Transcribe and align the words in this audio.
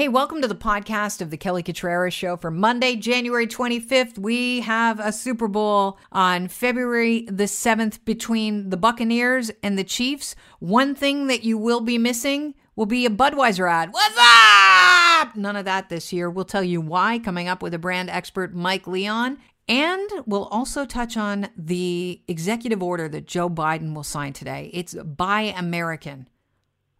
Hey, 0.00 0.08
welcome 0.08 0.40
to 0.40 0.48
the 0.48 0.54
podcast 0.54 1.20
of 1.20 1.28
the 1.28 1.36
Kelly 1.36 1.62
Cutrara 1.62 2.10
Show 2.10 2.38
for 2.38 2.50
Monday, 2.50 2.96
January 2.96 3.46
25th. 3.46 4.16
We 4.16 4.60
have 4.60 4.98
a 4.98 5.12
Super 5.12 5.46
Bowl 5.46 5.98
on 6.10 6.48
February 6.48 7.26
the 7.26 7.44
7th 7.44 8.02
between 8.06 8.70
the 8.70 8.78
Buccaneers 8.78 9.50
and 9.62 9.78
the 9.78 9.84
Chiefs. 9.84 10.34
One 10.58 10.94
thing 10.94 11.26
that 11.26 11.44
you 11.44 11.58
will 11.58 11.82
be 11.82 11.98
missing 11.98 12.54
will 12.76 12.86
be 12.86 13.04
a 13.04 13.10
Budweiser 13.10 13.70
ad. 13.70 13.92
What's 13.92 14.16
up? 14.18 15.36
None 15.36 15.56
of 15.56 15.66
that 15.66 15.90
this 15.90 16.14
year. 16.14 16.30
We'll 16.30 16.46
tell 16.46 16.64
you 16.64 16.80
why 16.80 17.18
coming 17.18 17.46
up 17.46 17.62
with 17.62 17.74
a 17.74 17.78
brand 17.78 18.08
expert, 18.08 18.54
Mike 18.54 18.86
Leon. 18.86 19.36
And 19.68 20.10
we'll 20.24 20.46
also 20.46 20.86
touch 20.86 21.18
on 21.18 21.50
the 21.58 22.22
executive 22.26 22.82
order 22.82 23.06
that 23.10 23.26
Joe 23.26 23.50
Biden 23.50 23.94
will 23.94 24.02
sign 24.02 24.32
today. 24.32 24.70
It's 24.72 24.94
Buy 24.94 25.52
American. 25.54 26.26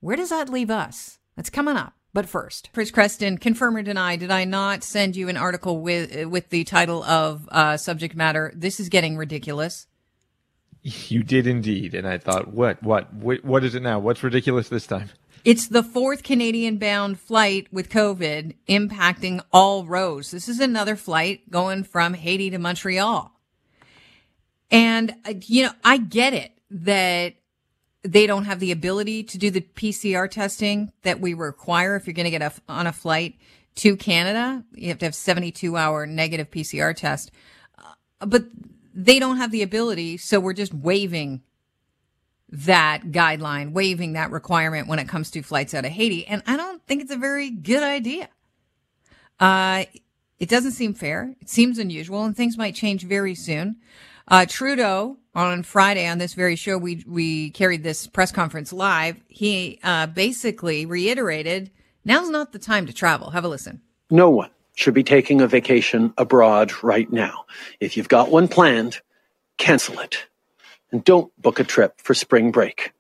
Where 0.01 0.17
does 0.17 0.29
that 0.29 0.51
leave 0.51 0.71
us? 0.71 1.19
That's 1.35 1.49
coming 1.49 1.79
up. 1.79 1.95
But 2.13 2.29
first, 2.29 2.71
Chris 2.73 2.91
Creston, 2.91 3.39
confirm 3.39 3.77
or 3.77 3.83
deny, 3.83 4.17
did 4.17 4.31
I 4.31 4.45
not 4.45 4.83
send 4.83 5.15
you 5.15 5.29
an 5.29 5.37
article 5.37 5.81
with 5.81 6.27
with 6.27 6.49
the 6.51 6.65
title 6.65 7.05
of 7.05 7.49
uh, 7.53 7.77
subject 7.77 8.17
matter? 8.17 8.53
This 8.55 8.81
is 8.81 8.89
getting 8.89 9.17
ridiculous. 9.17 9.87
You 10.83 11.23
did 11.23 11.47
indeed, 11.47 11.95
and 11.95 12.09
I 12.09 12.19
thought, 12.19 12.49
what, 12.49 12.83
what, 12.83 13.13
what, 13.13 13.45
what 13.45 13.65
is 13.65 13.75
it 13.75 13.83
now? 13.83 13.99
What's 13.99 14.23
ridiculous 14.23 14.71
this 14.71 14.87
time? 14.87 15.11
It's 15.45 15.69
the 15.69 15.83
fourth 15.83 16.23
Canadian 16.23 16.79
bound 16.79 17.21
flight 17.21 17.67
with 17.71 17.91
COVID 17.91 18.55
impacting 18.69 19.43
all 19.53 19.85
roads. 19.85 20.31
This 20.31 20.49
is 20.49 20.59
another 20.59 20.97
flight 20.97 21.51
going 21.51 21.85
from 21.85 22.15
Haiti 22.15 22.51
to 22.51 22.59
Montreal. 22.59 23.31
And, 24.71 25.15
uh, 25.27 25.35
you 25.47 25.65
know, 25.65 25.73
I 25.85 25.99
get 25.99 26.33
it 26.33 26.53
that 26.71 27.35
they 28.03 28.27
don't 28.27 28.45
have 28.45 28.61
the 28.61 28.73
ability 28.73 29.23
to 29.25 29.39
do 29.39 29.51
the 29.51 29.61
PCR 29.61 30.31
testing 30.31 30.93
that 31.03 31.21
we 31.21 31.35
require 31.35 31.97
if 31.97 32.07
you're 32.07 32.15
going 32.15 32.25
to 32.25 32.31
get 32.31 32.43
a, 32.43 32.53
on 32.69 32.87
a 32.87 32.93
flight 32.93 33.37
to 33.77 33.97
Canada. 33.97 34.65
You 34.75 34.89
have 34.89 34.99
to 34.99 35.07
have 35.07 35.15
72 35.15 35.77
hour 35.77 36.07
negative 36.07 36.51
PCR 36.51 36.95
test. 36.97 37.31
Uh, 37.79 38.27
but 38.27 38.45
they 38.95 39.19
don't 39.19 39.37
have 39.37 39.51
the 39.51 39.63
ability. 39.63 40.17
So 40.17 40.41
we're 40.41 40.55
just 40.55 40.73
waiving 40.73 41.43
that 42.49 43.05
guideline, 43.13 43.73
waiving 43.73 44.15
that 44.15 44.31
requirement 44.31 44.89
when 44.89 44.99
it 44.99 45.09
comes 45.09 45.31
to 45.33 45.43
flights 45.43 45.75
out 45.75 45.85
of 45.85 45.93
Haiti. 45.93 46.27
And 46.27 46.43
I 46.47 46.57
don't 46.57 46.85
think 46.87 47.03
it's 47.03 47.13
a 47.13 47.17
very 47.17 47.51
good 47.51 47.83
idea. 47.83 48.29
Uh, 49.39 49.85
it 50.39 50.49
doesn't 50.49 50.73
seem 50.73 50.95
fair. 50.95 51.35
It 51.41 51.49
seems 51.49 51.79
unusual 51.79 52.25
and 52.25 52.37
things 52.37 52.59
might 52.59 52.75
change 52.75 53.05
very 53.05 53.35
soon. 53.35 53.77
Uh, 54.27 54.47
Trudeau 54.49 55.19
on 55.35 55.63
Friday 55.63 56.07
on 56.07 56.19
this 56.19 56.35
very 56.35 56.57
show, 56.57 56.77
we 56.77 57.05
we 57.07 57.51
carried 57.51 57.83
this 57.83 58.07
press 58.07 58.33
conference 58.33 58.73
live. 58.73 59.17
He 59.29 59.79
uh, 59.83 60.07
basically 60.07 60.87
reiterated, 60.87 61.71
"Now's 62.05 62.31
not 62.31 62.53
the 62.53 62.59
time 62.59 62.87
to 62.87 62.93
travel." 62.93 63.31
Have 63.31 63.45
a 63.45 63.49
listen. 63.49 63.81
No 64.11 64.31
one 64.31 64.51
should 64.75 64.95
be 64.95 65.05
taking 65.05 65.41
a 65.41 65.47
vacation 65.47 66.13
abroad 66.19 66.73
right 66.83 67.11
now. 67.13 67.45
If 67.81 67.97
you've 67.97 68.09
got 68.09 68.31
one 68.31 68.49
planned, 68.49 69.01
cancel 69.59 70.01
it, 70.01 70.27
and 70.91 71.05
don't 71.05 71.33
book 71.41 71.61
a 71.61 71.65
trip 71.65 72.01
for 72.01 72.15
spring 72.15 72.51
break. 72.51 72.93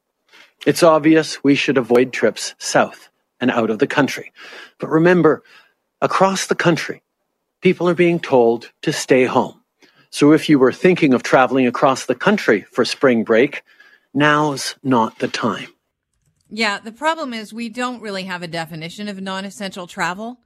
It's 0.66 0.82
obvious 0.82 1.42
we 1.42 1.54
should 1.54 1.78
avoid 1.78 2.12
trips 2.12 2.54
south 2.58 3.08
and 3.40 3.50
out 3.50 3.70
of 3.70 3.78
the 3.78 3.86
country, 3.86 4.32
but 4.78 4.90
remember, 4.90 5.42
across 6.02 6.46
the 6.46 6.54
country, 6.54 7.02
people 7.62 7.88
are 7.88 7.94
being 7.94 8.20
told 8.20 8.70
to 8.82 8.92
stay 8.92 9.24
home 9.24 9.59
so 10.10 10.32
if 10.32 10.48
you 10.48 10.58
were 10.58 10.72
thinking 10.72 11.14
of 11.14 11.22
traveling 11.22 11.66
across 11.66 12.06
the 12.06 12.14
country 12.14 12.62
for 12.62 12.84
spring 12.84 13.24
break, 13.24 13.62
now's 14.12 14.74
not 14.82 15.18
the 15.20 15.28
time. 15.28 15.68
Yeah, 16.48 16.80
the 16.80 16.92
problem 16.92 17.32
is 17.32 17.52
we 17.52 17.68
don't 17.68 18.02
really 18.02 18.24
have 18.24 18.42
a 18.42 18.48
definition 18.48 19.08
of 19.08 19.20
non 19.20 19.44
essential 19.44 19.86
travel. 19.86 20.40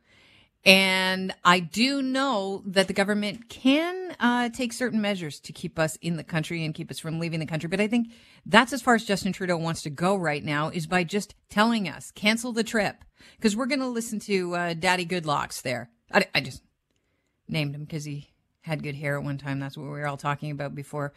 And 0.66 1.34
I 1.44 1.60
do 1.60 2.00
know 2.00 2.62
that 2.66 2.88
the 2.88 2.94
government 2.94 3.50
can 3.50 4.16
uh, 4.18 4.48
take 4.48 4.72
certain 4.72 5.00
measures 5.00 5.38
to 5.40 5.52
keep 5.52 5.78
us 5.78 5.96
in 5.96 6.16
the 6.16 6.24
country 6.24 6.64
and 6.64 6.74
keep 6.74 6.90
us 6.90 6.98
from 6.98 7.18
leaving 7.18 7.40
the 7.40 7.46
country. 7.46 7.68
But 7.68 7.80
I 7.80 7.88
think 7.88 8.08
that's 8.46 8.72
as 8.72 8.80
far 8.80 8.94
as 8.94 9.04
Justin 9.04 9.34
Trudeau 9.34 9.58
wants 9.58 9.82
to 9.82 9.90
go 9.90 10.16
right 10.16 10.42
now 10.42 10.70
is 10.70 10.86
by 10.86 11.04
just 11.04 11.34
telling 11.50 11.86
us, 11.86 12.10
cancel 12.12 12.52
the 12.52 12.64
trip. 12.64 13.04
Because 13.36 13.56
we're 13.56 13.66
going 13.66 13.80
to 13.80 13.86
listen 13.86 14.20
to 14.20 14.54
uh, 14.54 14.74
Daddy 14.74 15.04
Goodlocks 15.04 15.62
there. 15.62 15.90
I, 16.12 16.26
I 16.34 16.40
just 16.40 16.62
named 17.46 17.74
him 17.74 17.84
because 17.84 18.04
he 18.04 18.33
had 18.64 18.82
good 18.82 18.94
hair 18.94 19.18
at 19.18 19.22
one 19.22 19.36
time. 19.36 19.60
That's 19.60 19.76
what 19.76 19.84
we 19.84 19.90
were 19.90 20.06
all 20.06 20.16
talking 20.16 20.50
about 20.50 20.74
before 20.74 21.12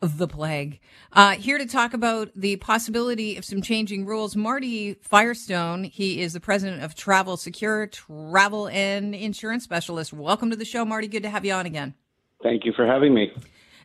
the 0.00 0.28
plague. 0.28 0.78
Uh, 1.12 1.32
here 1.32 1.58
to 1.58 1.66
talk 1.66 1.94
about 1.94 2.30
the 2.36 2.56
possibility 2.56 3.36
of 3.36 3.44
some 3.44 3.60
changing 3.60 4.06
rules, 4.06 4.36
Marty 4.36 4.94
Firestone. 4.94 5.82
He 5.82 6.20
is 6.20 6.32
the 6.32 6.40
president 6.40 6.84
of 6.84 6.94
Travel 6.94 7.36
Secure, 7.36 7.88
travel 7.88 8.68
and 8.68 9.16
insurance 9.16 9.64
specialist. 9.64 10.12
Welcome 10.12 10.50
to 10.50 10.56
the 10.56 10.64
show, 10.64 10.84
Marty. 10.84 11.08
Good 11.08 11.24
to 11.24 11.30
have 11.30 11.44
you 11.44 11.52
on 11.52 11.66
again. 11.66 11.94
Thank 12.40 12.64
you 12.64 12.72
for 12.72 12.86
having 12.86 13.12
me. 13.14 13.32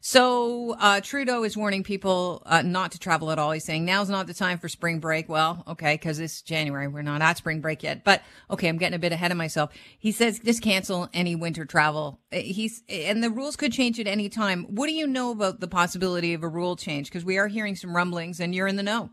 So 0.09 0.73
uh, 0.79 1.01
Trudeau 1.01 1.43
is 1.43 1.57
warning 1.57 1.83
people 1.83 2.41
uh, 2.45 2.61
not 2.61 2.93
to 2.93 2.97
travel 2.97 3.29
at 3.29 3.39
all. 3.39 3.51
He's 3.51 3.65
saying 3.65 3.83
now's 3.83 4.09
not 4.09 4.25
the 4.25 4.33
time 4.33 4.57
for 4.57 4.69
spring 4.69 5.01
break. 5.01 5.27
Well, 5.27 5.65
okay, 5.67 5.95
because 5.95 6.17
it's 6.19 6.41
January. 6.41 6.87
We're 6.87 7.01
not 7.01 7.21
at 7.21 7.37
spring 7.37 7.59
break 7.59 7.83
yet. 7.83 8.05
But 8.05 8.21
okay, 8.49 8.69
I'm 8.69 8.77
getting 8.77 8.95
a 8.95 8.99
bit 8.99 9.11
ahead 9.11 9.31
of 9.31 9.37
myself. 9.37 9.69
He 9.99 10.13
says 10.13 10.39
just 10.39 10.61
cancel 10.61 11.09
any 11.13 11.35
winter 11.35 11.65
travel. 11.65 12.21
Uh, 12.31 12.37
he's 12.37 12.83
and 12.87 13.21
the 13.21 13.29
rules 13.29 13.57
could 13.57 13.73
change 13.73 13.99
at 13.99 14.07
any 14.07 14.29
time. 14.29 14.63
What 14.69 14.87
do 14.87 14.93
you 14.93 15.07
know 15.07 15.31
about 15.31 15.59
the 15.59 15.67
possibility 15.67 16.33
of 16.33 16.41
a 16.41 16.47
rule 16.47 16.77
change? 16.77 17.09
Because 17.09 17.25
we 17.25 17.37
are 17.37 17.49
hearing 17.49 17.75
some 17.75 17.93
rumblings, 17.93 18.39
and 18.39 18.55
you're 18.55 18.67
in 18.67 18.77
the 18.77 18.83
know. 18.83 19.09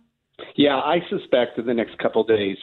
Yeah, 0.54 0.76
I 0.76 1.00
suspect 1.10 1.58
in 1.58 1.66
the 1.66 1.74
next 1.74 1.98
couple 1.98 2.22
days 2.22 2.58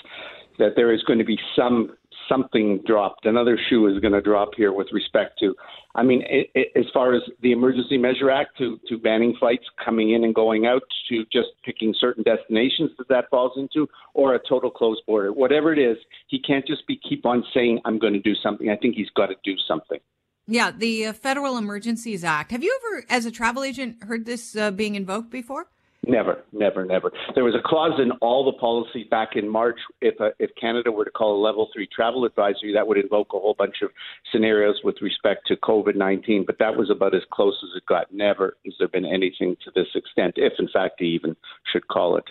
that 0.57 0.77
there 0.77 0.93
is 0.93 1.03
going 1.03 1.19
to 1.19 1.25
be 1.25 1.37
some 1.53 1.97
something 2.31 2.81
dropped. 2.85 3.25
Another 3.25 3.59
shoe 3.69 3.87
is 3.87 3.99
going 3.99 4.13
to 4.13 4.21
drop 4.21 4.51
here 4.55 4.71
with 4.71 4.87
respect 4.93 5.37
to, 5.39 5.53
I 5.95 6.03
mean, 6.03 6.23
it, 6.29 6.49
it, 6.55 6.67
as 6.75 6.85
far 6.93 7.13
as 7.13 7.21
the 7.41 7.51
Emergency 7.51 7.97
Measure 7.97 8.31
Act 8.31 8.57
to, 8.59 8.79
to 8.87 8.97
banning 8.97 9.35
flights 9.37 9.65
coming 9.83 10.13
in 10.13 10.23
and 10.23 10.33
going 10.33 10.65
out 10.65 10.83
to 11.09 11.25
just 11.31 11.49
picking 11.65 11.93
certain 11.99 12.23
destinations 12.23 12.91
that 12.97 13.09
that 13.09 13.25
falls 13.29 13.53
into, 13.57 13.87
or 14.13 14.35
a 14.35 14.39
total 14.47 14.71
closed 14.71 15.01
border. 15.05 15.33
Whatever 15.33 15.73
it 15.73 15.79
is, 15.79 15.97
he 16.27 16.39
can't 16.39 16.65
just 16.65 16.87
be 16.87 16.99
keep 17.07 17.25
on 17.25 17.43
saying, 17.53 17.79
I'm 17.83 17.99
going 17.99 18.13
to 18.13 18.21
do 18.21 18.35
something. 18.35 18.69
I 18.69 18.77
think 18.77 18.95
he's 18.95 19.09
got 19.15 19.27
to 19.27 19.35
do 19.43 19.55
something. 19.67 19.99
Yeah, 20.47 20.71
the 20.71 21.07
uh, 21.07 21.13
Federal 21.13 21.57
Emergencies 21.57 22.23
Act. 22.23 22.51
Have 22.51 22.63
you 22.63 22.77
ever, 22.81 23.05
as 23.09 23.25
a 23.25 23.31
travel 23.31 23.63
agent, 23.63 24.03
heard 24.03 24.25
this 24.25 24.55
uh, 24.55 24.71
being 24.71 24.95
invoked 24.95 25.29
before? 25.29 25.67
Never, 26.07 26.43
never, 26.51 26.83
never. 26.83 27.11
There 27.35 27.43
was 27.43 27.53
a 27.53 27.61
clause 27.63 27.99
in 27.99 28.11
all 28.21 28.43
the 28.43 28.57
policy 28.57 29.03
back 29.03 29.35
in 29.35 29.47
March. 29.47 29.79
If 30.01 30.19
uh, 30.19 30.31
if 30.39 30.49
Canada 30.59 30.91
were 30.91 31.05
to 31.05 31.11
call 31.11 31.39
a 31.39 31.41
level 31.41 31.69
three 31.71 31.87
travel 31.95 32.25
advisory, 32.25 32.73
that 32.73 32.87
would 32.87 32.97
invoke 32.97 33.27
a 33.33 33.39
whole 33.39 33.53
bunch 33.55 33.75
of 33.83 33.91
scenarios 34.31 34.81
with 34.83 34.95
respect 35.01 35.45
to 35.47 35.55
COVID 35.57 35.95
nineteen. 35.95 36.43
But 36.43 36.57
that 36.57 36.75
was 36.75 36.89
about 36.89 37.13
as 37.13 37.21
close 37.31 37.55
as 37.63 37.77
it 37.77 37.85
got. 37.85 38.11
Never 38.11 38.57
has 38.65 38.73
there 38.79 38.87
been 38.87 39.05
anything 39.05 39.55
to 39.63 39.71
this 39.75 39.89
extent, 39.93 40.33
if 40.37 40.53
in 40.57 40.67
fact 40.73 40.95
he 40.97 41.05
even 41.05 41.35
should 41.71 41.87
call 41.87 42.17
it. 42.17 42.25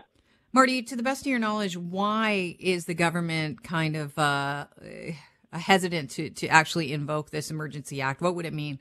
Marty, 0.52 0.82
to 0.82 0.96
the 0.96 1.04
best 1.04 1.22
of 1.22 1.26
your 1.28 1.38
knowledge, 1.38 1.76
why 1.76 2.56
is 2.58 2.86
the 2.86 2.94
government 2.94 3.62
kind 3.62 3.94
of 3.94 4.18
uh, 4.18 4.66
hesitant 5.52 6.10
to 6.10 6.28
to 6.30 6.48
actually 6.48 6.92
invoke 6.92 7.30
this 7.30 7.52
emergency 7.52 8.00
act? 8.00 8.20
What 8.20 8.34
would 8.34 8.46
it 8.46 8.52
mean? 8.52 8.80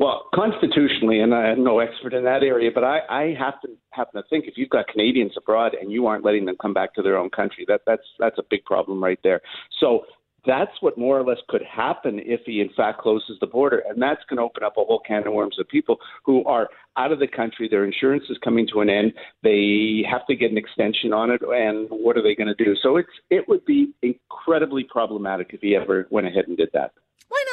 Well, 0.00 0.28
constitutionally, 0.34 1.20
and 1.20 1.34
I'm 1.34 1.62
no 1.62 1.78
expert 1.78 2.14
in 2.14 2.24
that 2.24 2.42
area, 2.42 2.70
but 2.74 2.84
I, 2.84 3.00
I 3.08 3.34
have 3.38 3.60
to 3.62 3.68
happen 3.90 4.20
to 4.20 4.28
think 4.28 4.46
if 4.46 4.54
you've 4.56 4.70
got 4.70 4.88
Canadians 4.88 5.32
abroad 5.36 5.72
and 5.80 5.90
you 5.90 6.06
aren't 6.06 6.24
letting 6.24 6.44
them 6.44 6.56
come 6.60 6.74
back 6.74 6.94
to 6.94 7.02
their 7.02 7.16
own 7.16 7.30
country, 7.30 7.64
that 7.68 7.82
that's 7.86 8.02
that's 8.18 8.38
a 8.38 8.44
big 8.48 8.64
problem 8.64 9.02
right 9.02 9.18
there. 9.22 9.40
So 9.80 10.04
that's 10.46 10.72
what 10.80 10.98
more 10.98 11.18
or 11.18 11.24
less 11.24 11.38
could 11.48 11.62
happen 11.62 12.20
if 12.22 12.40
he 12.44 12.60
in 12.60 12.70
fact 12.76 13.00
closes 13.00 13.38
the 13.40 13.46
border, 13.46 13.82
and 13.88 14.00
that's 14.00 14.20
going 14.28 14.36
to 14.38 14.42
open 14.42 14.62
up 14.62 14.74
a 14.76 14.84
whole 14.84 15.00
can 15.06 15.26
of 15.26 15.32
worms 15.32 15.58
of 15.58 15.68
people 15.68 15.96
who 16.24 16.44
are 16.44 16.68
out 16.96 17.12
of 17.12 17.18
the 17.18 17.28
country. 17.28 17.68
Their 17.68 17.84
insurance 17.84 18.24
is 18.28 18.38
coming 18.42 18.66
to 18.72 18.80
an 18.80 18.90
end. 18.90 19.12
They 19.42 20.04
have 20.10 20.26
to 20.26 20.36
get 20.36 20.50
an 20.50 20.58
extension 20.58 21.12
on 21.12 21.30
it, 21.30 21.40
and 21.42 21.88
what 21.90 22.16
are 22.16 22.22
they 22.22 22.34
going 22.34 22.54
to 22.54 22.64
do? 22.64 22.74
So 22.82 22.96
it's 22.96 23.08
it 23.30 23.48
would 23.48 23.64
be 23.64 23.92
incredibly 24.02 24.84
problematic 24.84 25.50
if 25.52 25.60
he 25.60 25.76
ever 25.76 26.06
went 26.10 26.26
ahead 26.26 26.48
and 26.48 26.56
did 26.56 26.70
that. 26.72 26.92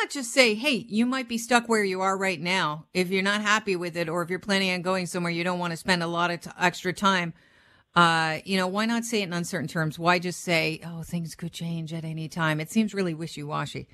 Not 0.01 0.09
just 0.09 0.33
say, 0.33 0.55
hey, 0.55 0.83
you 0.89 1.05
might 1.05 1.27
be 1.27 1.37
stuck 1.37 1.69
where 1.69 1.83
you 1.83 2.01
are 2.01 2.17
right 2.17 2.41
now. 2.41 2.85
If 2.91 3.11
you're 3.11 3.21
not 3.21 3.43
happy 3.43 3.75
with 3.75 3.95
it, 3.95 4.09
or 4.09 4.23
if 4.23 4.31
you're 4.31 4.39
planning 4.39 4.71
on 4.71 4.81
going 4.81 5.05
somewhere 5.05 5.31
you 5.31 5.43
don't 5.43 5.59
want 5.59 5.71
to 5.71 5.77
spend 5.77 6.01
a 6.01 6.07
lot 6.07 6.31
of 6.31 6.41
t- 6.41 6.49
extra 6.59 6.91
time, 6.91 7.35
uh, 7.95 8.39
you 8.43 8.57
know, 8.57 8.65
why 8.65 8.87
not 8.87 9.05
say 9.05 9.21
it 9.21 9.25
in 9.25 9.33
uncertain 9.33 9.67
terms? 9.67 9.99
Why 9.99 10.17
just 10.17 10.39
say, 10.39 10.81
oh, 10.83 11.03
things 11.03 11.35
could 11.35 11.53
change 11.53 11.93
at 11.93 12.03
any 12.03 12.27
time? 12.27 12.59
It 12.59 12.71
seems 12.71 12.95
really 12.95 13.13
wishy 13.13 13.43
washy. 13.43 13.87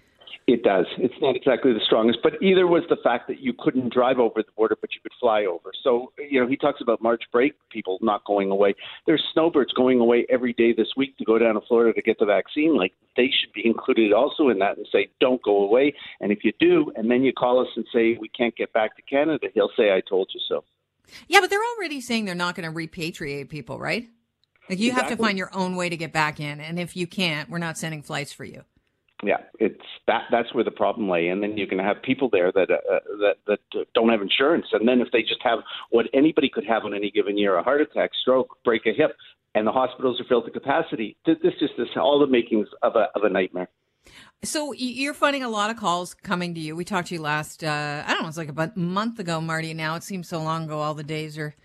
It 0.46 0.64
does. 0.64 0.86
It's 0.98 1.14
not 1.20 1.36
exactly 1.36 1.74
the 1.74 1.82
strongest, 1.86 2.20
but 2.24 2.42
either 2.42 2.68
was 2.68 2.84
the 2.90 2.96
fact 3.04 3.28
that 3.28 3.42
you 3.42 3.54
couldn't 3.58 3.94
drive 3.94 4.18
over 4.18 4.42
the 4.42 4.52
border, 4.56 4.78
but 4.80 4.94
you 4.96 5.02
could 5.02 5.12
fly 5.20 5.46
over. 5.46 5.72
So, 5.84 6.14
you 6.18 6.40
know, 6.40 6.48
he 6.48 6.56
talks 6.56 6.80
about 6.80 7.02
March 7.02 7.24
break 7.34 7.54
people 7.70 7.98
not 8.02 8.24
going 8.24 8.50
away. 8.50 8.76
There's 9.06 9.22
snowbirds 9.34 9.74
going 9.74 10.00
away 10.00 10.26
every 10.30 10.54
day 10.54 10.72
this 10.72 10.88
week 10.96 11.18
to 11.18 11.26
go 11.26 11.38
down 11.38 11.56
to 11.56 11.62
Florida 11.68 11.94
to 11.94 12.02
get 12.02 12.20
the 12.20 12.26
vaccine. 12.26 12.78
Like, 12.78 12.94
they 13.18 13.30
should 13.30 13.52
be 13.52 13.66
included 13.66 14.14
also 14.14 14.48
in 14.48 14.60
that 14.60 14.78
and 14.78 14.88
say, 14.90 15.10
don't 15.20 15.42
go 15.44 15.64
away. 15.64 15.94
And 16.22 16.32
if 16.32 16.46
you 16.46 16.54
do, 16.60 16.94
and 16.96 17.12
then 17.12 17.24
you 17.24 17.34
call 17.34 17.60
us 17.60 17.68
and 17.76 17.86
say, 17.94 18.18
we 18.18 18.30
can't 18.30 18.56
get 18.56 18.72
back 18.72 18.96
to 18.96 19.02
Canada, 19.02 19.48
he'll 19.54 19.72
say, 19.76 19.92
I 19.92 20.02
told 20.08 20.30
you 20.34 20.40
so. 20.48 20.64
Yeah, 21.28 21.42
but 21.42 21.50
they're 21.50 21.60
already 21.76 22.00
saying 22.00 22.24
they're 22.24 22.36
not 22.36 22.56
going 22.56 22.70
to 22.70 22.74
repatriate 22.74 23.50
people, 23.50 23.80
right? 23.80 24.08
Like, 24.70 24.80
you 24.80 24.92
exactly. 24.92 25.10
have 25.10 25.18
to 25.18 25.24
find 25.24 25.38
your 25.38 25.50
own 25.54 25.76
way 25.76 25.90
to 25.90 25.98
get 25.98 26.14
back 26.14 26.40
in. 26.40 26.62
And 26.62 26.80
if 26.80 26.96
you 26.96 27.08
can't, 27.08 27.50
we're 27.50 27.58
not 27.58 27.78
sending 27.78 28.02
flights 28.02 28.32
for 28.32 28.46
you. 28.46 28.64
Yeah, 29.24 29.38
it's 29.60 29.82
that. 30.06 30.26
That's 30.30 30.54
where 30.54 30.64
the 30.64 30.70
problem 30.70 31.10
lay, 31.10 31.30
and 31.30 31.42
then 31.42 31.58
you're 31.58 31.66
going 31.66 31.80
to 31.80 31.84
have 31.84 32.04
people 32.04 32.30
there 32.32 32.52
that 32.52 32.70
uh, 32.70 33.00
that 33.20 33.38
that 33.48 33.88
don't 33.96 34.10
have 34.10 34.22
insurance, 34.22 34.68
and 34.74 34.88
then 34.88 35.02
if 35.02 35.08
they 35.12 35.22
just 35.22 35.42
have 35.42 35.60
what 35.90 36.06
anybody 36.14 36.50
could 36.50 36.66
have 36.66 36.84
on 36.86 36.94
any 36.94 37.10
given 37.10 37.36
year—a 37.36 37.64
heart 37.64 37.82
attack, 37.82 38.12
stroke, 38.22 38.60
break 38.64 38.86
a 38.86 38.94
hip, 38.94 39.16
and 39.56 39.66
the 39.66 39.72
hospitals 39.72 40.22
are 40.22 40.26
filled 40.26 40.46
to 40.46 40.52
capacity. 40.52 41.18
This 41.26 41.54
just 41.60 41.74
is 41.80 41.88
all 41.96 42.20
the 42.20 42.28
makings 42.28 42.68
of 42.84 42.96
a 42.96 43.08
of 43.16 43.24
a 43.24 43.30
nightmare. 43.30 43.70
So 44.44 44.72
you're 44.74 45.16
finding 45.16 45.44
a 45.44 45.50
lot 45.50 45.72
of 45.72 45.78
calls 45.78 46.14
coming 46.14 46.54
to 46.54 46.60
you. 46.60 46.76
We 46.76 46.86
talked 46.86 47.08
to 47.08 47.16
you 47.16 47.22
last, 47.22 47.64
uh, 47.64 48.04
I 48.06 48.14
don't 48.14 48.22
know, 48.22 48.30
it's 48.30 48.38
like 48.38 48.50
about 48.50 48.78
a 48.78 48.80
month 48.80 49.20
ago, 49.20 49.42
Marty. 49.42 49.74
Now 49.74 49.96
it 49.96 50.04
seems 50.04 50.30
so 50.30 50.42
long 50.42 50.66
ago. 50.66 50.80
All 50.80 50.94
the 50.94 51.04
days 51.04 51.38
are 51.38 51.56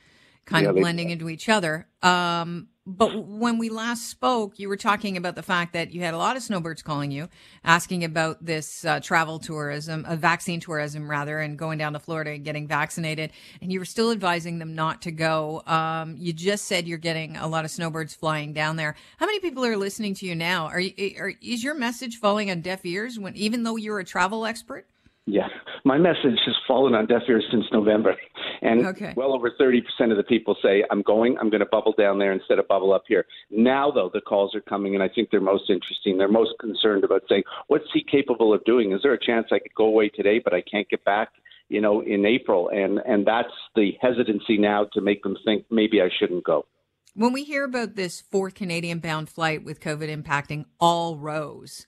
kind 0.47 0.65
yeah, 0.65 0.71
of 0.71 0.77
blending 0.77 1.09
they, 1.09 1.13
into 1.13 1.29
each 1.29 1.49
other. 1.49 1.87
Um, 2.03 2.69
but 2.85 3.27
when 3.27 3.59
we 3.59 3.69
last 3.69 4.09
spoke, 4.09 4.59
you 4.59 4.69
were 4.69 4.77
talking 4.77 5.17
about 5.17 5.37
the 5.37 5.43
fact 5.43 5.73
that 5.73 5.93
you 5.93 6.01
had 6.01 6.15
a 6.15 6.19
lot 6.19 6.37
of 6.37 6.43
snowbirds 6.43 6.83
calling 6.83 7.13
you, 7.13 7.29
asking 7.63 8.03
about 8.03 8.45
this 8.45 8.85
uh, 8.85 8.99
travel 8.99 9.39
tourism, 9.39 10.05
uh, 10.05 10.17
vaccine 10.17 10.59
tourism 10.59 11.09
rather, 11.09 11.39
and 11.39 11.57
going 11.57 11.79
down 11.79 11.93
to 11.93 12.01
Florida 12.01 12.33
and 12.33 12.45
getting 12.45 12.67
vaccinated. 12.67 13.31
And 13.61 13.73
you 13.73 13.79
were 13.79 13.85
still 13.85 14.11
advising 14.11 14.59
them 14.59 14.75
not 14.75 15.03
to 15.03 15.13
go. 15.13 15.63
Um, 15.65 16.17
you 16.19 16.33
just 16.33 16.65
said 16.65 16.89
you're 16.89 16.99
getting 16.99 17.37
a 17.37 17.47
lot 17.47 17.65
of 17.65 17.71
snowbirds 17.71 18.15
flying 18.15 18.53
down 18.53 18.75
there. 18.75 18.97
How 19.19 19.27
many 19.27 19.39
people 19.39 19.65
are 19.65 19.77
listening 19.77 20.15
to 20.15 20.27
you 20.27 20.35
now? 20.35 20.67
Are, 20.67 20.81
you, 20.81 20.93
are 21.21 21.35
is 21.41 21.63
your 21.63 21.75
message 21.75 22.17
falling 22.17 22.51
on 22.51 22.63
deaf 22.63 22.85
ears 22.85 23.17
when, 23.17 23.37
even 23.37 23.63
though 23.63 23.77
you're 23.77 24.01
a 24.01 24.05
travel 24.05 24.45
expert? 24.45 24.89
Yeah, 25.27 25.47
my 25.85 25.99
message 25.99 26.41
has 26.47 26.57
fallen 26.67 26.95
on 26.95 27.07
deaf 27.07 27.23
ears 27.29 27.45
since 27.49 27.65
November, 27.73 28.17
and 28.61 28.85
okay. 28.87 29.15
well 29.17 29.33
over 29.33 29.53
30% 29.53 29.83
of 30.11 30.17
the 30.17 30.25
people 30.25 30.57
say, 30.61 30.83
"I'm 30.91 31.03
going. 31.03 31.39
I'm 31.39 31.49
going 31.49 31.61
to 31.61 31.67
bubble 31.67 31.95
down 31.97 32.19
there 32.19 32.33
instead 32.33 32.59
of 32.59 32.67
bubble 32.67 32.93
up 32.93 33.05
here." 33.07 33.25
Now, 33.49 33.93
though, 33.93 34.11
the 34.13 34.21
calls 34.21 34.53
are 34.57 34.61
coming, 34.61 34.95
and 34.95 35.03
I 35.03 35.09
think 35.09 35.31
they're 35.31 35.41
most 35.41 35.71
interesting. 35.71 36.19
They're 36.19 36.27
most 36.27 36.59
concerned 36.59 37.05
about 37.05 37.23
saying, 37.29 37.45
"What's 37.69 37.87
he 37.95 38.03
capable 38.03 38.53
of 38.53 38.65
doing? 38.65 38.91
Is 38.91 39.01
there 39.05 39.13
a 39.13 39.25
chance 39.25 39.47
I 39.53 39.61
could 39.61 39.75
go 39.77 39.85
away 39.85 40.09
today, 40.09 40.41
but 40.43 40.55
I 40.55 40.61
can't 40.61 40.89
get 40.89 41.05
back?" 41.05 41.29
You 41.69 41.81
know, 41.81 42.01
in 42.01 42.27
April, 42.27 42.69
and 42.71 42.99
and 43.07 43.25
that's 43.25 43.55
the 43.77 43.93
hesitancy 44.01 44.59
now 44.59 44.87
to 44.93 45.01
make 45.01 45.23
them 45.23 45.37
think 45.45 45.67
maybe 45.71 46.03
I 46.03 46.11
shouldn't 46.19 46.43
go. 46.43 46.67
When 47.15 47.33
we 47.33 47.45
hear 47.45 47.65
about 47.65 47.95
this 47.95 48.23
fourth 48.23 48.55
Canadian 48.55 48.99
bound 48.99 49.29
flight 49.29 49.63
with 49.63 49.81
COVID 49.81 50.09
impacting 50.09 50.65
all 50.81 51.17
rows, 51.17 51.87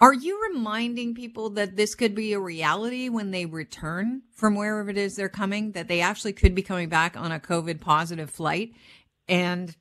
are 0.00 0.14
you 0.14 0.40
reminding 0.52 1.14
people 1.14 1.50
that 1.50 1.76
this 1.76 1.94
could 1.94 2.14
be 2.14 2.32
a 2.32 2.38
reality 2.38 3.08
when 3.08 3.32
they 3.32 3.46
return 3.46 4.22
from 4.32 4.54
wherever 4.54 4.90
it 4.90 4.96
is 4.96 5.16
they're 5.16 5.28
coming, 5.28 5.72
that 5.72 5.88
they 5.88 6.00
actually 6.00 6.32
could 6.32 6.54
be 6.54 6.62
coming 6.62 6.88
back 6.88 7.16
on 7.16 7.32
a 7.32 7.40
COVID 7.40 7.80
positive 7.80 8.30
flight 8.30 8.72
and 9.28 9.76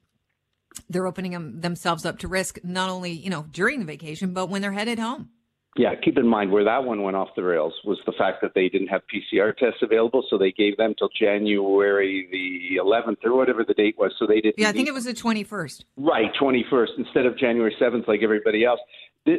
they're 0.90 1.08
opening 1.08 1.31
them, 1.31 1.62
themselves 1.62 2.06
up 2.06 2.19
to 2.19 2.28
risk 2.28 2.60
not 2.64 2.90
only, 2.90 3.12
you 3.12 3.30
know, 3.30 3.46
during 3.52 3.80
the 3.80 3.86
vacation, 3.86 4.34
but 4.34 4.48
when 4.50 4.62
they're 4.62 4.72
headed 4.72 5.00
home? 5.00 5.30
Yeah, 5.75 5.94
keep 6.04 6.18
in 6.18 6.28
mind 6.28 6.52
where 6.52 6.63
that 6.63 6.84
one 6.84 7.04
went 7.04 7.16
off 7.16 7.30
the 7.36 7.44
rails 7.44 7.74
was 7.86 8.00
the 8.08 8.12
fact 8.18 8.42
that 8.42 8.54
they 8.56 8.68
didn't 8.68 8.88
have 8.88 9.02
PCR 9.13 9.56
tests 9.56 9.84
available, 9.84 10.24
so 10.28 10.36
they 10.36 10.52
gave 10.52 10.75
them 10.78 10.96
till 10.98 11.10
January 11.10 12.28
the 12.31 12.81
11th 12.84 13.24
or 13.24 13.36
whatever 13.36 13.63
the 13.63 13.75
date 13.75 13.96
was. 13.96 14.12
So 14.18 14.25
they 14.25 14.42
didn't. 14.42 14.56
Yeah, 14.58 14.70
I 14.70 14.72
think 14.72 14.88
it 14.88 14.94
was 14.96 15.06
the 15.06 15.13
21st. 15.13 15.86
Right, 15.96 16.31
21st 16.42 16.88
instead 16.98 17.28
of 17.28 17.38
January 17.38 17.75
7th, 17.80 18.08
like 18.08 18.22
everybody 18.24 18.66
else 18.66 18.80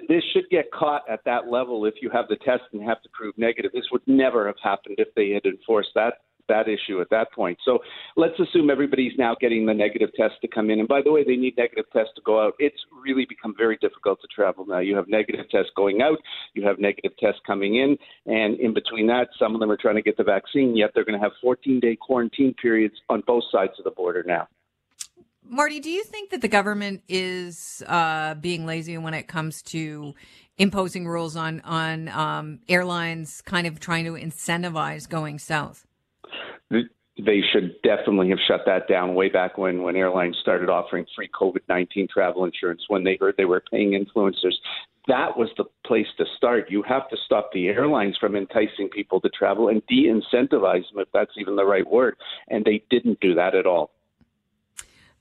this 0.08 0.22
should 0.32 0.48
get 0.50 0.70
caught 0.70 1.02
at 1.08 1.20
that 1.24 1.48
level 1.50 1.86
if 1.86 1.94
you 2.02 2.10
have 2.10 2.28
the 2.28 2.36
test 2.36 2.62
and 2.72 2.82
have 2.82 3.02
to 3.02 3.08
prove 3.12 3.36
negative. 3.38 3.72
This 3.72 3.86
would 3.90 4.02
never 4.06 4.46
have 4.46 4.56
happened 4.62 4.96
if 4.98 5.08
they 5.14 5.30
had 5.30 5.44
enforced 5.44 5.90
that 5.94 6.14
that 6.48 6.66
issue 6.66 7.00
at 7.00 7.10
that 7.10 7.30
point. 7.32 7.58
So 7.64 7.78
let's 8.16 8.38
assume 8.40 8.70
everybody's 8.70 9.12
now 9.18 9.36
getting 9.40 9.66
the 9.66 9.74
negative 9.74 10.10
test 10.16 10.34
to 10.40 10.48
come 10.48 10.70
in. 10.70 10.80
And 10.80 10.88
by 10.88 11.02
the 11.02 11.12
way, 11.12 11.22
they 11.22 11.36
need 11.36 11.56
negative 11.56 11.84
tests 11.92 12.12
to 12.16 12.22
go 12.22 12.44
out. 12.44 12.54
It's 12.58 12.80
really 13.04 13.26
become 13.28 13.54
very 13.56 13.76
difficult 13.80 14.20
to 14.22 14.28
travel 14.34 14.66
now. 14.66 14.78
You 14.78 14.96
have 14.96 15.08
negative 15.08 15.48
tests 15.50 15.70
going 15.76 16.02
out, 16.02 16.18
you 16.54 16.66
have 16.66 16.78
negative 16.78 17.12
tests 17.18 17.40
coming 17.46 17.76
in, 17.76 17.96
and 18.26 18.58
in 18.58 18.74
between 18.74 19.06
that, 19.08 19.28
some 19.38 19.54
of 19.54 19.60
them 19.60 19.70
are 19.70 19.76
trying 19.76 19.96
to 19.96 20.02
get 20.02 20.16
the 20.16 20.24
vaccine, 20.24 20.76
yet 20.76 20.90
they're 20.94 21.04
going 21.04 21.18
to 21.18 21.22
have 21.22 21.32
14 21.40 21.80
day 21.80 21.96
quarantine 22.00 22.54
periods 22.54 22.94
on 23.08 23.22
both 23.26 23.44
sides 23.52 23.72
of 23.78 23.84
the 23.84 23.90
border 23.90 24.24
now. 24.26 24.48
Marty, 25.50 25.80
do 25.80 25.90
you 25.90 26.04
think 26.04 26.30
that 26.30 26.42
the 26.42 26.48
government 26.48 27.02
is 27.08 27.82
uh, 27.86 28.34
being 28.34 28.66
lazy 28.66 28.98
when 28.98 29.14
it 29.14 29.28
comes 29.28 29.62
to 29.62 30.14
imposing 30.58 31.08
rules 31.08 31.36
on 31.36 31.60
on 31.60 32.08
um, 32.08 32.60
airlines, 32.68 33.40
kind 33.42 33.66
of 33.66 33.80
trying 33.80 34.04
to 34.04 34.12
incentivize 34.12 35.08
going 35.08 35.38
south? 35.38 35.86
They 36.70 37.42
should 37.52 37.80
definitely 37.82 38.28
have 38.28 38.38
shut 38.46 38.60
that 38.66 38.86
down 38.88 39.14
way 39.14 39.28
back 39.28 39.58
when 39.58 39.82
when 39.82 39.96
airlines 39.96 40.36
started 40.40 40.68
offering 40.68 41.06
free 41.16 41.28
COVID 41.28 41.62
nineteen 41.68 42.06
travel 42.12 42.44
insurance 42.44 42.82
when 42.88 43.02
they 43.02 43.16
heard 43.20 43.34
they 43.36 43.44
were 43.44 43.62
paying 43.70 43.92
influencers. 43.92 44.54
That 45.08 45.38
was 45.38 45.48
the 45.56 45.64
place 45.86 46.06
to 46.18 46.26
start. 46.36 46.70
You 46.70 46.82
have 46.82 47.08
to 47.08 47.16
stop 47.24 47.50
the 47.54 47.68
airlines 47.68 48.18
from 48.20 48.36
enticing 48.36 48.90
people 48.90 49.22
to 49.22 49.30
travel 49.30 49.68
and 49.68 49.82
de 49.86 50.04
incentivize 50.04 50.84
them, 50.92 51.00
if 51.00 51.08
that's 51.14 51.32
even 51.38 51.56
the 51.56 51.64
right 51.64 51.88
word. 51.90 52.16
And 52.48 52.62
they 52.62 52.84
didn't 52.90 53.18
do 53.20 53.34
that 53.34 53.54
at 53.54 53.64
all. 53.64 53.90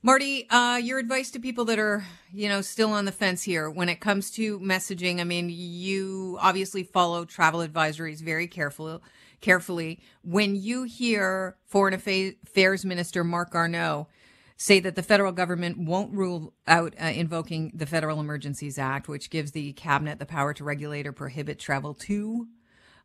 Marty, 0.00 0.48
uh, 0.48 0.76
your 0.76 0.98
advice 0.98 1.32
to 1.32 1.40
people 1.40 1.64
that 1.64 1.78
are, 1.78 2.06
you 2.32 2.48
know, 2.48 2.60
still 2.60 2.92
on 2.92 3.04
the 3.04 3.12
fence 3.12 3.42
here 3.42 3.68
when 3.68 3.88
it 3.88 4.00
comes 4.00 4.30
to 4.30 4.60
messaging. 4.60 5.20
I 5.20 5.24
mean, 5.24 5.50
you 5.50 6.38
obviously 6.40 6.84
follow 6.84 7.24
travel 7.24 7.66
advisories 7.66 8.22
very 8.22 8.46
carefully. 8.46 9.00
Carefully, 9.40 10.00
when 10.22 10.54
you 10.54 10.84
hear 10.84 11.56
Foreign 11.66 11.94
Affairs 11.94 12.84
Minister 12.84 13.24
Marc 13.24 13.50
Garneau 13.50 14.06
say 14.56 14.78
that 14.80 14.94
the 14.94 15.02
federal 15.02 15.32
government 15.32 15.78
won't 15.78 16.12
rule 16.12 16.52
out 16.66 16.94
uh, 17.00 17.06
invoking 17.06 17.72
the 17.74 17.86
Federal 17.86 18.20
Emergencies 18.20 18.78
Act, 18.78 19.08
which 19.08 19.30
gives 19.30 19.52
the 19.52 19.72
cabinet 19.72 20.18
the 20.18 20.26
power 20.26 20.52
to 20.54 20.64
regulate 20.64 21.06
or 21.06 21.12
prohibit 21.12 21.58
travel 21.58 21.94
to 21.94 22.46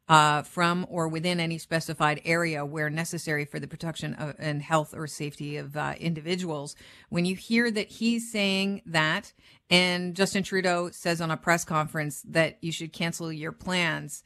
uh, 0.09 0.41
from 0.41 0.85
or 0.89 1.07
within 1.07 1.39
any 1.39 1.57
specified 1.57 2.21
area 2.25 2.65
where 2.65 2.89
necessary 2.89 3.45
for 3.45 3.59
the 3.59 3.67
protection 3.67 4.13
of, 4.15 4.35
and 4.37 4.61
health 4.61 4.93
or 4.93 5.07
safety 5.07 5.57
of 5.57 5.77
uh, 5.77 5.93
individuals. 5.99 6.75
When 7.09 7.25
you 7.25 7.35
hear 7.35 7.71
that 7.71 7.89
he's 7.89 8.31
saying 8.31 8.81
that, 8.85 9.33
and 9.69 10.15
Justin 10.15 10.43
Trudeau 10.43 10.89
says 10.91 11.21
on 11.21 11.31
a 11.31 11.37
press 11.37 11.63
conference 11.63 12.21
that 12.27 12.57
you 12.61 12.71
should 12.71 12.91
cancel 12.91 13.31
your 13.31 13.53
plans, 13.53 14.23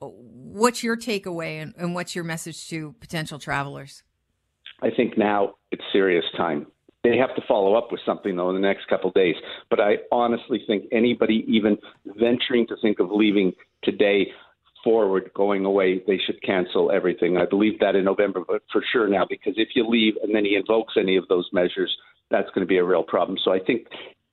what's 0.00 0.82
your 0.82 0.96
takeaway 0.96 1.62
and, 1.62 1.74
and 1.76 1.94
what's 1.94 2.14
your 2.14 2.24
message 2.24 2.68
to 2.68 2.94
potential 3.00 3.38
travelers? 3.38 4.02
I 4.82 4.90
think 4.90 5.18
now 5.18 5.54
it's 5.72 5.82
serious 5.92 6.24
time. 6.36 6.66
They 7.02 7.16
have 7.16 7.34
to 7.36 7.42
follow 7.48 7.74
up 7.74 7.90
with 7.90 8.00
something 8.04 8.36
though 8.36 8.50
in 8.50 8.54
the 8.54 8.60
next 8.60 8.86
couple 8.88 9.08
of 9.08 9.14
days. 9.14 9.36
But 9.70 9.80
I 9.80 9.98
honestly 10.12 10.62
think 10.66 10.84
anybody 10.92 11.44
even 11.48 11.78
venturing 12.04 12.66
to 12.66 12.76
think 12.82 13.00
of 13.00 13.10
leaving 13.10 13.54
today 13.82 14.28
forward 14.84 15.30
going 15.34 15.64
away, 15.64 16.02
they 16.06 16.18
should 16.18 16.42
cancel 16.42 16.90
everything. 16.90 17.36
I 17.36 17.46
believe 17.46 17.78
that 17.80 17.96
in 17.96 18.04
November, 18.04 18.42
but 18.46 18.62
for 18.72 18.82
sure 18.92 19.08
now, 19.08 19.26
because 19.28 19.54
if 19.56 19.68
you 19.74 19.86
leave 19.86 20.14
and 20.22 20.34
then 20.34 20.44
he 20.44 20.54
invokes 20.54 20.94
any 20.96 21.16
of 21.16 21.26
those 21.28 21.48
measures, 21.52 21.94
that's 22.30 22.48
going 22.54 22.60
to 22.60 22.66
be 22.66 22.78
a 22.78 22.84
real 22.84 23.02
problem. 23.02 23.38
So 23.44 23.52
I 23.52 23.58
think 23.58 23.86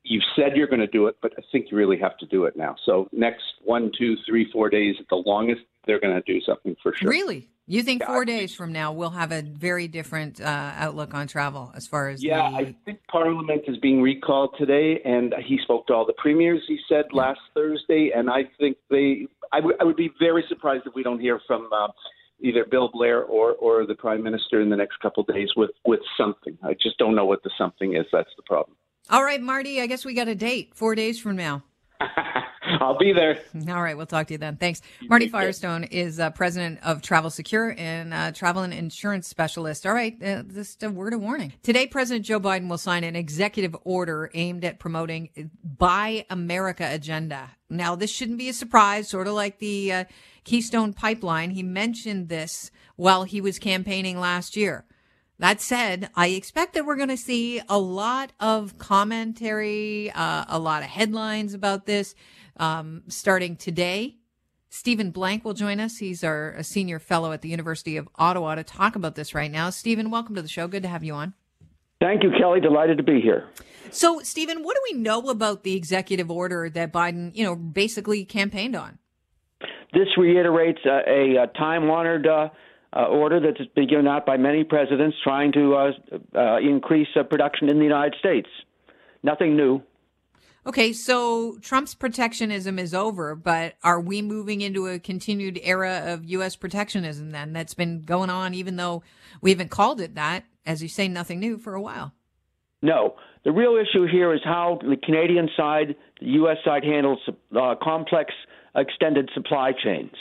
you've 0.03 0.23
said 0.35 0.55
you're 0.55 0.67
going 0.67 0.81
to 0.81 0.87
do 0.87 1.07
it, 1.07 1.15
but 1.21 1.33
I 1.37 1.41
think 1.51 1.67
you 1.71 1.77
really 1.77 1.97
have 1.99 2.17
to 2.19 2.25
do 2.27 2.45
it 2.45 2.55
now. 2.55 2.75
So 2.85 3.07
next 3.11 3.43
one, 3.63 3.91
two, 3.97 4.15
three, 4.27 4.49
four 4.51 4.69
days 4.69 4.95
at 4.99 5.07
the 5.09 5.21
longest, 5.25 5.61
they're 5.85 5.99
going 5.99 6.15
to 6.15 6.21
do 6.21 6.41
something 6.41 6.75
for 6.81 6.93
sure. 6.95 7.09
Really? 7.09 7.49
You 7.67 7.81
think 7.81 8.03
four 8.03 8.23
yeah, 8.23 8.37
days 8.37 8.53
from 8.53 8.71
now 8.71 8.91
we'll 8.91 9.09
have 9.09 9.31
a 9.31 9.41
very 9.41 9.87
different 9.87 10.39
uh, 10.39 10.71
outlook 10.75 11.15
on 11.15 11.25
travel 11.25 11.71
as 11.75 11.87
far 11.87 12.09
as 12.09 12.23
yeah, 12.23 12.51
the... 12.51 12.57
I 12.57 12.75
think 12.85 12.99
Parliament 13.09 13.63
is 13.67 13.77
being 13.77 14.03
recalled 14.03 14.53
today, 14.55 15.01
and 15.03 15.33
he 15.43 15.57
spoke 15.63 15.87
to 15.87 15.93
all 15.95 16.05
the 16.05 16.13
premiers. 16.13 16.61
He 16.67 16.77
said 16.87 17.05
last 17.11 17.39
Thursday, 17.55 18.11
and 18.15 18.29
I 18.29 18.43
think 18.59 18.77
they. 18.91 19.27
I, 19.51 19.59
w- 19.59 19.77
I 19.79 19.83
would 19.83 19.95
be 19.95 20.11
very 20.19 20.43
surprised 20.47 20.85
if 20.85 20.93
we 20.93 21.03
don't 21.03 21.19
hear 21.19 21.39
from 21.47 21.69
uh, 21.71 21.87
either 22.39 22.65
Bill 22.65 22.89
Blair 22.91 23.23
or 23.23 23.53
or 23.53 23.85
the 23.85 23.95
Prime 23.95 24.23
Minister 24.23 24.61
in 24.61 24.69
the 24.69 24.75
next 24.75 24.99
couple 24.99 25.21
of 25.27 25.33
days 25.33 25.49
with 25.55 25.71
with 25.85 26.01
something. 26.17 26.57
I 26.63 26.73
just 26.73 26.97
don't 26.97 27.15
know 27.15 27.25
what 27.25 27.43
the 27.43 27.51
something 27.57 27.95
is. 27.95 28.05
That's 28.11 28.29
the 28.35 28.43
problem. 28.43 28.77
All 29.09 29.23
right, 29.23 29.41
Marty. 29.41 29.81
I 29.81 29.87
guess 29.87 30.03
we 30.03 30.13
got 30.13 30.27
a 30.27 30.35
date 30.35 30.71
four 30.73 30.95
days 30.95 31.19
from 31.19 31.35
now. 31.35 31.63
I'll 32.81 32.97
be 32.97 33.13
there. 33.13 33.39
All 33.69 33.81
right, 33.81 33.95
we'll 33.95 34.05
talk 34.05 34.27
to 34.27 34.33
you 34.33 34.37
then. 34.37 34.57
Thanks. 34.57 34.81
Marty 35.03 35.27
Firestone 35.27 35.83
is 35.85 36.19
uh, 36.19 36.31
president 36.31 36.79
of 36.83 37.01
Travel 37.01 37.29
Secure 37.29 37.75
and 37.77 38.13
uh, 38.13 38.31
travel 38.31 38.63
and 38.63 38.73
insurance 38.73 39.27
specialist. 39.27 39.85
All 39.85 39.93
right, 39.93 40.21
uh, 40.21 40.43
just 40.43 40.83
a 40.83 40.89
word 40.89 41.13
of 41.13 41.21
warning. 41.21 41.53
Today, 41.63 41.87
President 41.87 42.25
Joe 42.25 42.39
Biden 42.39 42.69
will 42.69 42.77
sign 42.77 43.03
an 43.03 43.15
executive 43.15 43.75
order 43.83 44.31
aimed 44.33 44.65
at 44.65 44.79
promoting 44.79 45.51
Buy 45.63 46.25
America 46.29 46.87
agenda. 46.89 47.51
Now, 47.69 47.95
this 47.95 48.11
shouldn't 48.11 48.37
be 48.37 48.49
a 48.49 48.53
surprise, 48.53 49.09
sort 49.09 49.27
of 49.27 49.33
like 49.33 49.59
the 49.59 49.91
uh, 49.91 50.03
Keystone 50.43 50.93
Pipeline. 50.93 51.51
He 51.51 51.63
mentioned 51.63 52.29
this 52.29 52.71
while 52.95 53.23
he 53.23 53.41
was 53.41 53.59
campaigning 53.59 54.19
last 54.19 54.55
year. 54.55 54.85
That 55.37 55.59
said, 55.59 56.09
I 56.15 56.27
expect 56.27 56.73
that 56.73 56.85
we're 56.85 56.95
going 56.95 57.09
to 57.09 57.17
see 57.17 57.61
a 57.67 57.77
lot 57.77 58.31
of 58.39 58.77
commentary, 58.77 60.09
uh, 60.11 60.45
a 60.47 60.59
lot 60.59 60.81
of 60.81 60.89
headlines 60.89 61.53
about 61.53 61.85
this 61.85 62.15
um, 62.57 63.03
starting 63.09 63.57
today. 63.57 64.15
Stephen 64.69 65.11
Blank 65.11 65.43
will 65.43 65.53
join 65.53 65.79
us. 65.79 65.97
He's 65.97 66.23
our 66.23 66.61
senior 66.63 66.99
fellow 66.99 67.33
at 67.33 67.41
the 67.41 67.49
University 67.49 67.97
of 67.97 68.07
Ottawa 68.15 68.55
to 68.55 68.63
talk 68.63 68.95
about 68.95 69.15
this 69.15 69.33
right 69.33 69.51
now. 69.51 69.69
Stephen, 69.69 70.09
welcome 70.09 70.35
to 70.35 70.41
the 70.41 70.47
show. 70.47 70.67
Good 70.67 70.83
to 70.83 70.89
have 70.89 71.03
you 71.03 71.13
on. 71.13 71.33
Thank 71.99 72.23
you, 72.23 72.31
Kelly. 72.37 72.59
Delighted 72.59 72.97
to 72.97 73.03
be 73.03 73.19
here. 73.21 73.49
So, 73.89 74.19
Stephen, 74.19 74.63
what 74.63 74.75
do 74.75 74.81
we 74.93 74.99
know 74.99 75.21
about 75.29 75.63
the 75.63 75.75
executive 75.75 76.29
order 76.29 76.69
that 76.69 76.91
Biden, 76.91 77.35
you 77.35 77.43
know, 77.43 77.55
basically 77.55 78.25
campaigned 78.25 78.75
on? 78.75 78.99
This 79.93 80.07
reiterates 80.17 80.79
uh, 80.85 80.99
a, 81.07 81.35
a 81.43 81.47
time-honored 81.57 82.27
uh, 82.27 82.49
uh, 82.95 83.05
order 83.05 83.39
that's 83.39 83.69
been 83.75 83.87
given 83.87 84.07
out 84.07 84.25
by 84.25 84.37
many 84.37 84.63
presidents 84.63 85.17
trying 85.23 85.51
to 85.51 85.75
uh, 85.75 85.91
uh, 86.35 86.57
increase 86.59 87.07
uh, 87.19 87.23
production 87.23 87.69
in 87.69 87.77
the 87.77 87.83
United 87.83 88.15
States. 88.19 88.47
Nothing 89.23 89.55
new. 89.55 89.81
Okay, 90.67 90.93
so 90.93 91.57
Trump's 91.59 91.93
protectionism 91.93 92.79
is 92.79 92.93
over, 92.93 93.35
but 93.35 93.75
are 93.83 93.99
we 93.99 94.23
moving 94.23 94.61
into 94.61 94.87
a 94.87 94.97
continued 94.97 95.59
era 95.61 96.03
of 96.07 96.25
U.S. 96.25 96.55
protectionism 96.55 97.31
then 97.31 97.53
that's 97.53 97.75
been 97.75 98.01
going 98.01 98.31
on, 98.31 98.55
even 98.55 98.75
though 98.75 99.03
we 99.41 99.51
haven't 99.51 99.69
called 99.69 100.01
it 100.01 100.15
that, 100.15 100.43
as 100.65 100.81
you 100.81 100.89
say, 100.89 101.07
nothing 101.07 101.39
new 101.39 101.59
for 101.59 101.75
a 101.75 101.81
while? 101.81 102.13
No. 102.81 103.15
The 103.43 103.51
real 103.51 103.75
issue 103.75 104.07
here 104.11 104.33
is 104.33 104.41
how 104.43 104.79
the 104.81 104.97
Canadian 104.97 105.49
side, 105.55 105.95
the 106.19 106.27
U.S. 106.29 106.57
side 106.65 106.83
handles 106.83 107.19
uh, 107.55 107.75
complex 107.81 108.33
extended 108.75 109.29
supply 109.35 109.71
chains. 109.71 110.15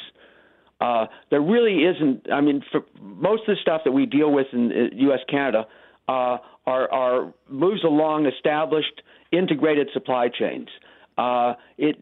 Uh, 0.85 1.07
there 1.31 1.41
really 1.41 1.85
isn't. 1.85 2.31
I 2.31 2.43
mean, 2.43 2.63
for 2.71 2.83
most 3.01 3.49
of 3.49 3.57
the 3.57 3.61
stuff 3.63 3.83
that 3.87 3.93
we 3.93 4.05
deal 4.05 4.31
with 4.31 4.49
in 4.53 4.91
U.S. 4.93 5.21
Canada 5.31 5.67
uh, 6.09 6.37
are, 6.67 6.93
are 6.93 7.33
moves 7.49 7.83
along 7.85 8.27
established 8.27 9.01
integrated 9.33 9.89
supply 9.95 10.29
chains. 10.29 10.69
Uh, 11.17 11.55
it 11.79 11.97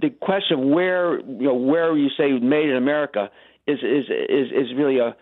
the 0.00 0.08
question 0.08 0.58
of 0.58 0.66
where 0.66 1.20
you 1.20 1.48
know 1.48 1.54
where 1.54 1.94
you 1.98 2.08
say 2.16 2.32
made 2.32 2.70
in 2.70 2.76
America 2.76 3.30
is 3.66 3.80
is 3.82 4.06
is 4.08 4.46
is 4.52 4.74
really 4.74 5.00
a 5.00 5.14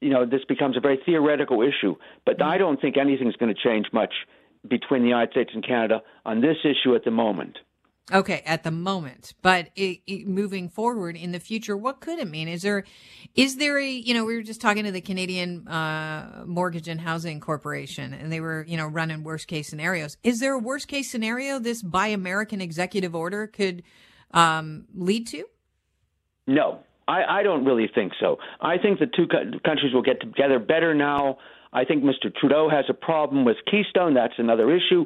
you 0.00 0.10
know 0.10 0.26
this 0.26 0.44
becomes 0.48 0.76
a 0.76 0.80
very 0.80 0.98
theoretical 1.06 1.62
issue. 1.62 1.94
But 2.26 2.42
I 2.42 2.58
don't 2.58 2.80
think 2.80 2.96
anything's 2.96 3.36
going 3.36 3.54
to 3.54 3.62
change 3.62 3.86
much 3.92 4.14
between 4.66 5.02
the 5.02 5.08
United 5.08 5.30
States 5.30 5.50
and 5.54 5.64
Canada 5.64 6.02
on 6.26 6.40
this 6.40 6.56
issue 6.64 6.96
at 6.96 7.04
the 7.04 7.12
moment. 7.12 7.58
Okay, 8.12 8.42
at 8.44 8.64
the 8.64 8.70
moment, 8.72 9.34
but 9.40 9.68
it, 9.76 10.00
it, 10.06 10.26
moving 10.26 10.68
forward 10.68 11.16
in 11.16 11.30
the 11.30 11.38
future, 11.38 11.76
what 11.76 12.00
could 12.00 12.18
it 12.18 12.28
mean? 12.28 12.48
Is 12.48 12.62
there, 12.62 12.84
is 13.36 13.56
there 13.56 13.78
a, 13.78 13.88
you 13.88 14.14
know, 14.14 14.24
we 14.24 14.34
were 14.34 14.42
just 14.42 14.60
talking 14.60 14.84
to 14.84 14.90
the 14.90 15.00
Canadian 15.00 15.68
uh, 15.68 16.42
Mortgage 16.44 16.88
and 16.88 17.00
Housing 17.00 17.38
Corporation, 17.38 18.12
and 18.12 18.32
they 18.32 18.40
were, 18.40 18.64
you 18.66 18.76
know, 18.76 18.86
running 18.86 19.22
worst 19.22 19.46
case 19.46 19.68
scenarios. 19.68 20.16
Is 20.24 20.40
there 20.40 20.54
a 20.54 20.58
worst 20.58 20.88
case 20.88 21.10
scenario 21.10 21.60
this 21.60 21.82
Buy 21.82 22.08
American 22.08 22.60
executive 22.60 23.14
order 23.14 23.46
could 23.46 23.84
um, 24.32 24.86
lead 24.94 25.28
to? 25.28 25.44
No, 26.48 26.80
I, 27.06 27.40
I 27.40 27.42
don't 27.44 27.64
really 27.64 27.88
think 27.94 28.12
so. 28.18 28.38
I 28.60 28.78
think 28.78 28.98
the 28.98 29.06
two 29.06 29.26
co- 29.28 29.58
countries 29.64 29.94
will 29.94 30.02
get 30.02 30.20
together 30.20 30.58
better 30.58 30.94
now. 30.94 31.38
I 31.72 31.84
think 31.84 32.02
Mr. 32.02 32.34
Trudeau 32.34 32.68
has 32.68 32.86
a 32.88 32.94
problem 32.94 33.44
with 33.44 33.56
Keystone. 33.70 34.14
That's 34.14 34.34
another 34.38 34.74
issue. 34.74 35.04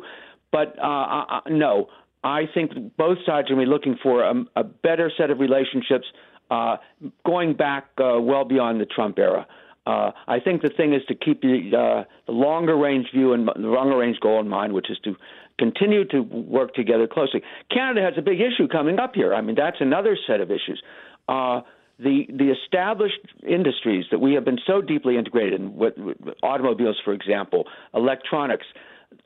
But 0.50 0.78
uh, 0.78 1.24
uh, 1.28 1.40
no, 1.48 1.88
I 2.24 2.48
think 2.52 2.96
both 2.96 3.18
sides 3.26 3.50
are 3.50 3.54
going 3.54 3.60
to 3.60 3.66
be 3.66 3.70
looking 3.70 3.96
for 4.02 4.22
a, 4.22 4.34
a 4.56 4.64
better 4.64 5.12
set 5.16 5.30
of 5.30 5.38
relationships 5.38 6.06
uh, 6.50 6.78
going 7.24 7.54
back 7.54 7.88
uh, 7.98 8.18
well 8.20 8.44
beyond 8.44 8.80
the 8.80 8.86
Trump 8.86 9.18
era. 9.18 9.46
Uh, 9.86 10.12
I 10.26 10.40
think 10.40 10.62
the 10.62 10.70
thing 10.70 10.94
is 10.94 11.02
to 11.08 11.14
keep 11.14 11.42
the, 11.42 11.70
uh, 11.76 12.04
the 12.26 12.32
longer 12.32 12.74
range 12.76 13.08
view 13.14 13.34
and 13.34 13.46
the 13.46 13.68
longer 13.68 13.98
range 13.98 14.18
goal 14.20 14.40
in 14.40 14.48
mind, 14.48 14.72
which 14.72 14.90
is 14.90 14.98
to 15.04 15.14
continue 15.58 16.06
to 16.06 16.22
work 16.22 16.74
together 16.74 17.06
closely. 17.06 17.42
Canada 17.70 18.00
has 18.00 18.14
a 18.16 18.22
big 18.22 18.40
issue 18.40 18.66
coming 18.66 18.98
up 18.98 19.14
here. 19.14 19.34
I 19.34 19.42
mean, 19.42 19.54
that's 19.54 19.76
another 19.80 20.16
set 20.26 20.40
of 20.40 20.50
issues. 20.50 20.82
Uh, 21.28 21.60
the 21.98 22.26
the 22.28 22.50
established 22.50 23.20
industries 23.46 24.06
that 24.10 24.18
we 24.18 24.34
have 24.34 24.44
been 24.44 24.58
so 24.66 24.80
deeply 24.80 25.16
integrated 25.16 25.60
in, 25.60 25.76
with, 25.76 25.96
with 25.96 26.16
automobiles, 26.42 27.00
for 27.04 27.12
example, 27.12 27.66
electronics, 27.94 28.66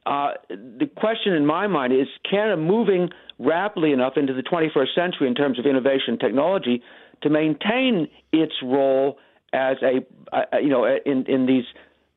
uh, 0.07 0.33
the 0.49 0.89
question 0.97 1.35
in 1.35 1.47
my 1.47 1.67
mind 1.67 1.93
is 1.93 2.09
Canada 2.29 2.57
moving 2.57 3.11
rapidly 3.39 3.93
enough 3.93 4.15
into 4.17 4.33
the 4.33 4.43
21st 4.43 4.95
century 4.95 5.29
in 5.29 5.35
terms 5.35 5.59
of 5.59 5.67
innovation 5.67 6.11
and 6.11 6.21
technology 6.21 6.83
to 7.23 7.31
maintain 7.31 8.09
its 8.33 8.53
role 8.63 9.19
as 9.53 9.77
a, 9.83 10.05
uh, 10.35 10.59
you 10.59 10.69
know, 10.69 10.85
in, 10.85 11.25
in 11.27 11.47
these 11.47 11.65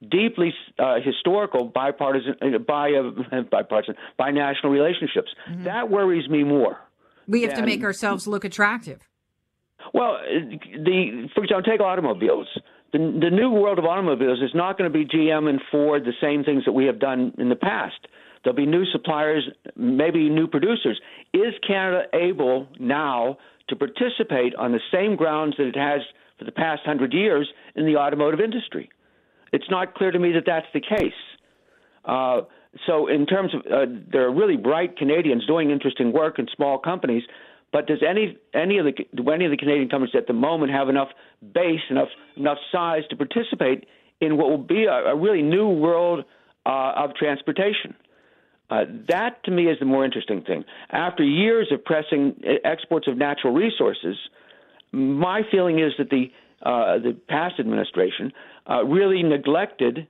deeply 0.10 0.54
uh, 0.80 0.96
historical 1.04 1.66
bipartisan, 1.66 2.36
uh, 2.42 2.58
bi, 2.58 2.92
uh, 2.94 3.42
bipartisan, 3.52 3.96
binational 4.20 4.72
relationships. 4.72 5.30
Mm-hmm. 5.50 5.66
That 5.66 5.90
worries 5.90 6.30
me 6.30 6.44
more. 6.44 6.78
We 7.28 7.44
have 7.44 7.52
than, 7.52 7.62
to 7.62 7.66
make 7.66 7.84
ourselves 7.84 8.28
look 8.28 8.44
attractive. 8.44 9.08
Well, 9.94 10.18
the 10.22 11.30
for 11.34 11.44
example, 11.44 11.72
take 11.72 11.82
automobiles 11.82 12.48
the, 12.94 12.98
the 13.00 13.30
new 13.30 13.50
world 13.50 13.80
of 13.80 13.86
automobiles 13.86 14.40
is 14.42 14.52
not 14.54 14.78
going 14.78 14.92
to 14.92 14.98
be 14.98 15.06
GM 15.06 15.50
and 15.50 15.62
Ford, 15.72 16.04
the 16.04 16.14
same 16.22 16.44
things 16.44 16.66
that 16.66 16.74
we 16.74 16.86
have 16.86 17.00
done 17.00 17.34
in 17.38 17.50
the 17.50 17.56
past. 17.56 18.08
There'll 18.44 18.56
be 18.56 18.66
new 18.66 18.86
suppliers, 18.92 19.48
maybe 19.76 20.30
new 20.30 20.48
producers. 20.48 21.00
Is 21.34 21.54
Canada 21.66 22.04
able 22.14 22.68
now 22.80 23.38
to 23.70 23.76
participate 23.76 24.56
on 24.56 24.72
the 24.72 24.80
same 24.92 25.16
grounds 25.16 25.56
that 25.58 25.68
it 25.68 25.76
has 25.76 26.02
for 26.38 26.46
the 26.46 26.52
past 26.52 26.82
hundred 26.86 27.14
years 27.14 27.48
in 27.76 27.86
the 27.86 27.98
automotive 27.98 28.40
industry? 28.40 28.90
It's 29.54 29.70
not 29.70 29.96
clear 29.96 30.12
to 30.12 30.20
me 30.20 30.32
that 30.34 30.44
that's 30.46 30.66
the 30.74 30.82
case. 30.82 31.14
Uh, 32.04 32.42
so, 32.88 33.08
in 33.08 33.26
terms 33.26 33.54
of, 33.54 33.62
uh, 33.72 33.86
there 34.12 34.26
are 34.26 34.34
really 34.34 34.56
bright 34.56 34.98
Canadians 34.98 35.46
doing 35.46 35.72
interesting 35.72 36.14
work 36.14 36.40
in 36.40 36.48
small 36.56 36.80
companies, 36.80 37.24
but 37.72 37.88
does 37.88 38.04
any 38.08 38.38
any 38.54 38.78
of 38.78 38.86
the 38.86 38.94
do 39.16 39.30
any 39.30 39.46
of 39.46 39.52
the 39.52 39.58
Canadian 39.58 39.90
companies 39.90 40.16
at 40.16 40.28
the 40.28 40.34
moment 40.34 40.72
have 40.72 40.90
enough 40.90 41.10
base, 41.54 41.82
enough 41.90 42.10
enough 42.36 42.58
size 42.72 43.04
to 43.10 43.16
participate 43.16 43.86
in 44.20 44.38
what 44.38 44.50
will 44.50 44.58
be 44.58 44.86
a, 44.86 45.12
a 45.12 45.16
really 45.16 45.42
new 45.42 45.70
world 45.70 46.26
uh, 46.66 46.94
of 46.98 47.16
transportation? 47.16 47.96
Uh, 48.70 48.86
that 49.10 49.44
to 49.44 49.52
me 49.52 49.68
is 49.68 49.78
the 49.80 49.86
more 49.86 50.06
interesting 50.06 50.42
thing. 50.42 50.64
After 50.90 51.24
years 51.24 51.70
of 51.72 51.84
pressing 51.84 52.42
exports 52.64 53.08
of 53.08 53.18
natural 53.18 53.54
resources, 53.54 54.16
my 54.94 55.42
feeling 55.52 55.80
is 55.80 55.92
that 55.98 56.10
the 56.10 56.32
uh, 56.64 57.00
the 57.00 57.18
past 57.28 57.60
administration 57.60 58.32
uh, 58.70 58.84
really 58.86 59.24
neglected 59.24 60.08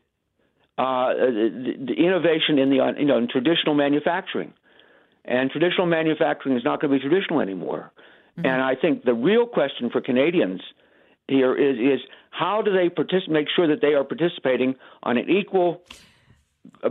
uh, 0.78 1.14
the, 1.14 1.76
the, 1.88 1.94
innovation 1.94 2.60
in 2.60 2.70
the 2.70 2.94
you 2.98 3.06
know 3.06 3.18
in 3.18 3.28
traditional 3.28 3.74
manufacturing. 3.74 4.54
And 5.26 5.52
traditional 5.52 5.88
manufacturing 5.88 6.56
is 6.56 6.64
not 6.64 6.82
going 6.82 6.92
to 6.92 7.00
be 7.00 7.10
traditional 7.10 7.42
anymore. 7.42 7.92
Mm-hmm. 8.38 8.46
And 8.46 8.62
I 8.62 8.76
think 8.76 9.04
the 9.04 9.14
real 9.14 9.46
question 9.46 9.90
for 9.90 10.02
Canadians 10.02 10.62
here 11.28 11.56
is 11.56 11.78
is 11.78 12.00
how 12.32 12.62
do 12.62 12.72
they 12.72 12.90
partic- 12.90 13.30
make 13.30 13.48
sure 13.56 13.68
that 13.68 13.82
they 13.82 13.94
are 13.94 14.04
participating 14.04 14.76
on 15.04 15.18
an 15.18 15.30
equal 15.30 15.82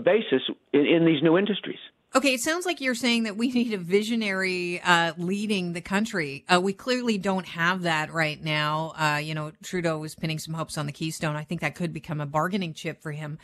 basis 0.02 0.42
in, 0.72 0.86
in 0.86 1.04
these 1.04 1.22
new 1.22 1.36
industries? 1.36 1.78
Okay, 2.12 2.34
it 2.34 2.40
sounds 2.40 2.66
like 2.66 2.80
you're 2.80 2.96
saying 2.96 3.22
that 3.22 3.36
we 3.36 3.52
need 3.52 3.72
a 3.72 3.78
visionary 3.78 4.80
uh, 4.80 5.12
leading 5.16 5.74
the 5.74 5.80
country. 5.80 6.44
Uh, 6.48 6.60
we 6.60 6.72
clearly 6.72 7.18
don't 7.18 7.46
have 7.46 7.82
that 7.82 8.12
right 8.12 8.42
now. 8.42 8.94
Uh, 8.98 9.18
you 9.18 9.32
know, 9.32 9.52
Trudeau 9.62 9.98
was 9.98 10.16
pinning 10.16 10.40
some 10.40 10.54
hopes 10.54 10.76
on 10.76 10.86
the 10.86 10.92
Keystone. 10.92 11.36
I 11.36 11.44
think 11.44 11.60
that 11.60 11.76
could 11.76 11.92
become 11.92 12.20
a 12.20 12.26
bargaining 12.26 12.74
chip 12.74 13.00
for 13.00 13.12
him. 13.12 13.38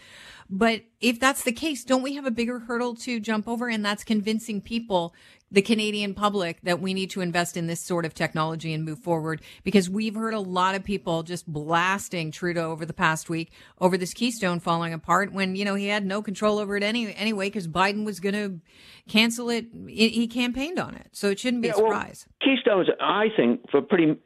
But 0.51 0.83
if 1.01 1.21
that's 1.21 1.45
the 1.45 1.53
case, 1.53 1.85
don't 1.85 2.03
we 2.03 2.15
have 2.15 2.27
a 2.27 2.31
bigger 2.31 2.59
hurdle 2.61 2.97
to 2.97 3.21
jump 3.21 3.47
over? 3.47 3.69
And 3.69 3.85
that's 3.85 4.03
convincing 4.03 4.61
people 4.61 5.15
the 5.51 5.63
Canadian 5.63 6.13
public 6.13 6.61
that 6.63 6.81
we 6.81 6.93
need 6.93 7.11
to 7.11 7.21
invest 7.21 7.57
in 7.57 7.67
this 7.67 7.81
sort 7.81 8.05
of 8.05 8.15
technology 8.15 8.75
and 8.75 8.85
move 8.85 8.99
forward 8.99 9.41
because 9.63 9.89
we've 9.89 10.15
heard 10.15 10.35
a 10.35 10.41
lot 10.41 10.75
of 10.75 10.83
people 10.83 11.23
just 11.23 11.47
blasting 11.47 12.33
Trudeau 12.33 12.73
over 12.73 12.85
the 12.85 12.93
past 12.93 13.31
week 13.31 13.53
over 13.81 13.97
this 13.97 14.13
Keystone 14.13 14.59
falling 14.59 14.93
apart 14.93 15.33
when, 15.33 15.55
you 15.55 15.65
know, 15.65 15.77
he 15.77 15.87
had 15.87 16.05
no 16.05 16.21
control 16.21 16.59
over 16.59 16.77
it 16.77 16.83
any, 16.83 17.15
anyway 17.15 17.47
because 17.47 17.69
Biden 17.69 18.05
was 18.05 18.19
going 18.19 18.35
to 18.35 18.61
cancel 19.09 19.49
it. 19.49 19.67
He 19.87 20.27
campaigned 20.27 20.81
on 20.81 20.95
it. 20.95 21.09
So 21.13 21.29
it 21.29 21.39
shouldn't 21.39 21.63
be 21.63 21.69
yeah, 21.69 21.75
a 21.75 21.77
surprise. 21.77 22.27
Well, 22.29 22.57
Keystone 22.57 22.83
is, 22.83 22.89
I 23.01 23.29
think, 23.37 23.71
for 23.71 23.79
a 23.79 23.83
pretty 23.83 24.17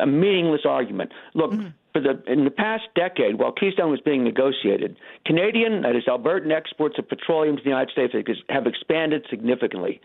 a 0.00 0.06
meaningless 0.06 0.62
argument. 0.66 1.12
Look, 1.34 1.52
mm-hmm. 1.52 1.68
For 1.92 2.00
the, 2.00 2.22
in 2.26 2.44
the 2.44 2.50
past 2.50 2.84
decade, 2.94 3.38
while 3.38 3.52
Keystone 3.52 3.90
was 3.90 4.00
being 4.00 4.24
negotiated, 4.24 4.96
Canadian, 5.26 5.82
that 5.82 5.94
is 5.94 6.04
Albertan 6.08 6.50
exports 6.50 6.98
of 6.98 7.06
petroleum 7.06 7.58
to 7.58 7.62
the 7.62 7.68
United 7.68 7.92
States 7.92 8.14
have 8.48 8.66
expanded 8.66 9.26
significantly. 9.28 10.00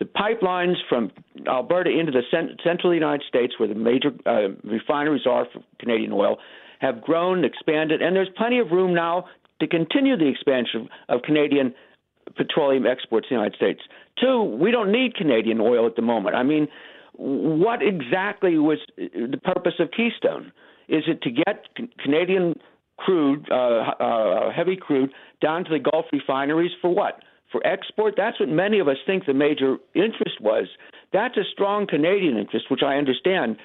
The 0.00 0.06
pipelines 0.06 0.76
from 0.88 1.12
Alberta 1.46 1.90
into 1.90 2.10
the 2.10 2.22
cent- 2.30 2.60
central 2.64 2.92
United 2.92 3.22
States, 3.28 3.54
where 3.58 3.68
the 3.68 3.74
major 3.74 4.10
uh, 4.26 4.48
refineries 4.64 5.26
are 5.26 5.46
for 5.52 5.62
Canadian 5.78 6.12
oil, 6.12 6.38
have 6.80 7.02
grown, 7.02 7.44
expanded, 7.44 8.00
and 8.00 8.16
there's 8.16 8.30
plenty 8.36 8.58
of 8.58 8.70
room 8.70 8.94
now 8.94 9.26
to 9.60 9.66
continue 9.68 10.16
the 10.16 10.26
expansion 10.26 10.88
of 11.10 11.20
Canadian 11.22 11.74
petroleum 12.36 12.86
exports 12.86 13.28
to 13.28 13.34
the 13.34 13.38
United 13.38 13.56
States. 13.56 13.80
Two, 14.18 14.42
we 14.42 14.70
don't 14.70 14.90
need 14.90 15.14
Canadian 15.14 15.60
oil 15.60 15.86
at 15.86 15.96
the 15.96 16.02
moment. 16.02 16.34
I 16.34 16.42
mean, 16.42 16.68
what 17.12 17.80
exactly 17.82 18.56
was 18.58 18.78
the 18.96 19.40
purpose 19.44 19.74
of 19.78 19.90
Keystone? 19.94 20.52
Is 20.88 21.04
it 21.06 21.20
to 21.22 21.30
get 21.30 21.66
Canadian 22.02 22.54
crude, 22.96 23.46
uh, 23.50 23.54
uh, 23.54 24.52
heavy 24.52 24.76
crude, 24.76 25.10
down 25.42 25.64
to 25.64 25.70
the 25.70 25.78
Gulf 25.78 26.06
refineries 26.12 26.72
for 26.80 26.94
what? 26.94 27.22
For 27.50 27.64
export. 27.66 28.14
That's 28.16 28.38
what 28.38 28.48
many 28.48 28.78
of 28.78 28.88
us 28.88 28.96
think 29.06 29.26
the 29.26 29.34
major 29.34 29.76
interest 29.94 30.40
was. 30.40 30.66
That's 31.12 31.36
a 31.36 31.44
strong 31.52 31.86
Canadian 31.86 32.36
interest, 32.36 32.66
which 32.70 32.82
I 32.84 32.96
understand, 32.96 33.56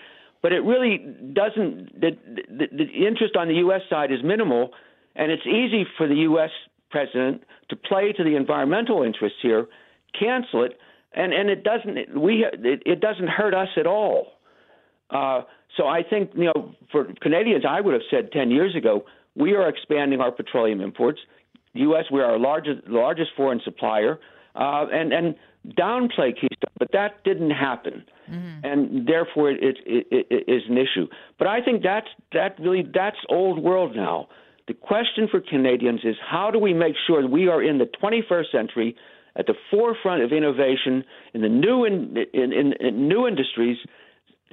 but 0.42 0.52
it 0.52 0.60
really 0.60 0.98
doesn't. 1.34 2.00
The, 2.00 2.12
the, 2.48 2.68
the 2.72 3.08
interest 3.08 3.36
on 3.36 3.48
the 3.48 3.56
U.S. 3.56 3.82
side 3.90 4.12
is 4.12 4.20
minimal, 4.24 4.72
and 5.16 5.32
it's 5.32 5.46
easy 5.46 5.86
for 5.98 6.08
the 6.08 6.16
U.S. 6.16 6.50
president 6.90 7.44
to 7.70 7.76
play 7.76 8.14
to 8.14 8.24
the 8.24 8.36
environmental 8.36 9.04
interests 9.04 9.40
here, 9.42 9.68
cancel 10.20 10.64
it, 10.64 10.80
and 11.14 11.34
and 11.34 11.50
it 11.50 11.64
doesn't 11.64 12.20
we 12.20 12.46
it, 12.46 12.84
it 12.86 13.00
doesn't 13.00 13.30
hurt 13.30 13.54
us 13.54 13.70
at 13.78 13.88
all. 13.88 14.34
Uh, 15.10 15.42
so 15.78 15.88
I 15.88 16.02
think 16.04 16.32
you 16.36 16.46
know 16.46 16.72
for 16.92 17.08
Canadians, 17.22 17.64
I 17.68 17.82
would 17.82 17.94
have 17.94 18.04
said 18.10 18.32
ten 18.32 18.50
years 18.50 18.76
ago 18.76 19.06
we 19.36 19.54
are 19.54 19.68
expanding 19.68 20.22
our 20.22 20.32
petroleum 20.32 20.82
imports. 20.82 21.20
U.S. 21.76 22.06
we 22.12 22.22
are 22.22 22.32
our 22.32 22.40
largest 22.40 22.88
largest 22.88 23.32
foreign 23.36 23.62
supplier, 23.64 24.20
uh, 24.56 24.86
and 24.92 25.14
and 25.14 25.36
downplay 25.78 26.34
Keystone, 26.34 26.76
but 26.78 26.92
that 26.94 27.24
didn't 27.24 27.52
happen, 27.52 28.06
mm-hmm. 28.30 28.66
and 28.66 29.08
therefore 29.08 29.52
it, 29.52 29.60
it, 29.62 30.08
it, 30.12 30.28
it 30.30 30.52
is 30.52 30.64
an 30.70 30.78
issue. 30.78 31.08
But 31.40 31.48
I 31.48 31.62
think 31.62 31.84
that's 31.84 32.08
that 32.34 32.60
really 32.60 32.84
that's 32.94 33.18
old 33.30 33.64
world 33.64 33.96
now. 33.96 34.28
The 34.68 34.74
question 34.74 35.28
for 35.30 35.42
Canadians 35.42 36.02
is 36.04 36.16
how 36.28 36.50
do 36.52 36.60
we 36.60 36.74
make 36.74 36.96
sure 37.06 37.22
that 37.22 37.28
we 37.28 37.48
are 37.48 37.62
in 37.62 37.78
the 37.78 37.86
21st 37.86 38.52
century 38.52 38.96
at 39.36 39.46
the 39.46 39.54
forefront 39.70 40.24
of 40.24 40.32
innovation 40.32 41.04
in 41.34 41.42
the 41.42 41.50
new 41.50 41.86
in, 41.86 42.16
in, 42.34 42.54
in, 42.54 42.74
in 42.80 43.08
new 43.08 43.28
industries, 43.28 43.78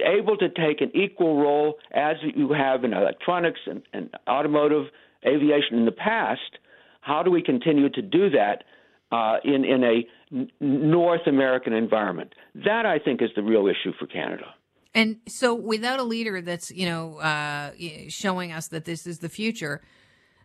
able 0.05 0.37
to 0.37 0.49
take 0.49 0.81
an 0.81 0.91
equal 0.95 1.41
role 1.41 1.79
as 1.93 2.17
you 2.35 2.53
have 2.53 2.85
in 2.85 2.93
electronics 2.93 3.61
and, 3.67 3.83
and 3.93 4.11
automotive 4.29 4.87
aviation 5.27 5.79
in 5.79 5.85
the 5.85 5.93
past. 5.93 6.59
How 7.03 7.23
do 7.23 7.31
we 7.31 7.43
continue 7.43 7.91
to 7.91 8.03
do 8.03 8.31
that 8.31 8.65
uh, 9.13 9.37
in 9.45 9.65
in 9.65 9.85
a 9.85 10.47
North 10.61 11.27
American 11.27 11.75
environment? 11.75 12.35
That 12.55 12.87
I 12.87 12.99
think 12.99 13.21
is 13.21 13.31
the 13.37 13.43
real 13.43 13.67
issue 13.67 13.93
for 13.99 14.07
Canada. 14.07 14.55
And 14.95 15.17
so, 15.27 15.55
without 15.55 16.01
a 16.01 16.05
leader 16.05 16.41
that's 16.41 16.71
you 16.71 16.87
know 16.87 17.19
uh, 17.19 17.73
showing 18.09 18.53
us 18.53 18.69
that 18.69 18.85
this 18.85 19.07
is 19.07 19.19
the 19.19 19.29
future, 19.29 19.83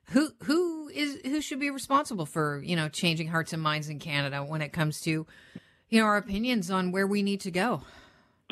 who 0.10 0.32
who 0.44 0.90
is 0.90 1.20
who 1.24 1.42
should 1.42 1.60
be 1.60 1.70
responsible 1.70 2.26
for 2.26 2.62
you 2.64 2.76
know 2.76 2.90
changing 2.90 3.28
hearts 3.28 3.54
and 3.54 3.62
minds 3.62 3.88
in 3.90 4.00
Canada 4.00 4.44
when 4.44 4.62
it 4.62 4.74
comes 4.74 5.00
to 5.02 5.26
you 5.90 6.00
know 6.00 6.06
our 6.06 6.18
opinions 6.18 6.72
on 6.72 6.92
where 6.92 7.08
we 7.08 7.22
need 7.22 7.42
to 7.42 7.52
go? 7.52 7.82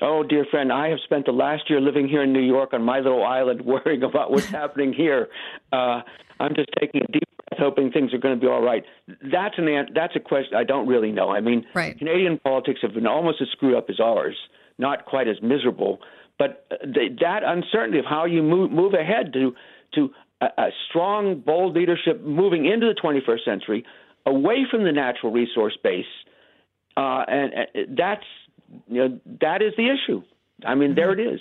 Oh, 0.02 0.24
dear 0.24 0.46
friend, 0.52 0.74
I 0.74 0.90
have 0.90 1.00
spent 1.06 1.26
the 1.26 1.32
last 1.32 1.70
year 1.70 1.80
living 1.80 2.10
here 2.10 2.22
in 2.22 2.34
New 2.34 2.42
York 2.42 2.74
on 2.74 2.84
my 2.84 3.00
little 3.00 3.24
island, 3.24 3.62
worrying 3.66 4.04
about 4.04 4.30
what's 4.30 4.48
happening 4.48 4.94
here. 4.94 5.30
Uh, 5.72 6.02
I'm 6.40 6.54
just 6.54 6.70
taking 6.80 7.02
a 7.02 7.12
deep 7.12 7.30
hoping 7.54 7.92
things 7.92 8.14
are 8.14 8.18
going 8.18 8.36
to 8.36 8.42
be 8.42 8.48
all 8.48 8.62
right. 8.62 8.84
That's 9.08 9.56
an 9.58 9.88
that's 9.94 10.16
a 10.16 10.20
question 10.20 10.56
I 10.56 10.64
don't 10.64 10.88
really 10.88 11.12
know. 11.12 11.30
I 11.30 11.42
mean, 11.42 11.66
right. 11.74 11.98
Canadian 11.98 12.40
politics 12.40 12.80
have 12.82 12.94
been 12.94 13.08
almost 13.08 13.42
as 13.42 13.48
screwed 13.52 13.76
up 13.76 13.90
as 13.90 14.00
ours, 14.00 14.36
not 14.78 15.06
quite 15.06 15.28
as 15.28 15.38
miserable. 15.42 16.00
But 16.38 16.66
the, 16.70 17.16
that 17.22 17.44
uncertainty 17.44 18.00
of 18.00 18.06
how 18.06 18.26
you 18.26 18.44
move, 18.44 18.72
move 18.72 18.94
ahead 18.94 19.32
to 19.34 19.54
to 19.94 20.10
a, 20.42 20.48
a 20.58 20.70
strong, 20.90 21.40
bold 21.40 21.76
leadership 21.76 22.22
moving 22.22 22.66
into 22.66 22.88
the 22.88 22.96
21st 23.02 23.46
century, 23.46 23.86
away 24.26 24.66
from 24.70 24.84
the 24.84 24.92
natural 24.92 25.32
resource 25.32 25.78
base, 25.82 26.06
uh, 26.98 27.24
and, 27.28 27.54
and 27.74 27.98
that's 27.98 28.26
you 28.88 28.96
know 29.08 29.20
that 29.42 29.62
is 29.62 29.74
the 29.78 29.90
issue. 29.90 30.24
I 30.66 30.76
mean, 30.76 30.90
mm-hmm. 30.90 30.96
there 30.96 31.14
it 31.14 31.20
is. 31.20 31.40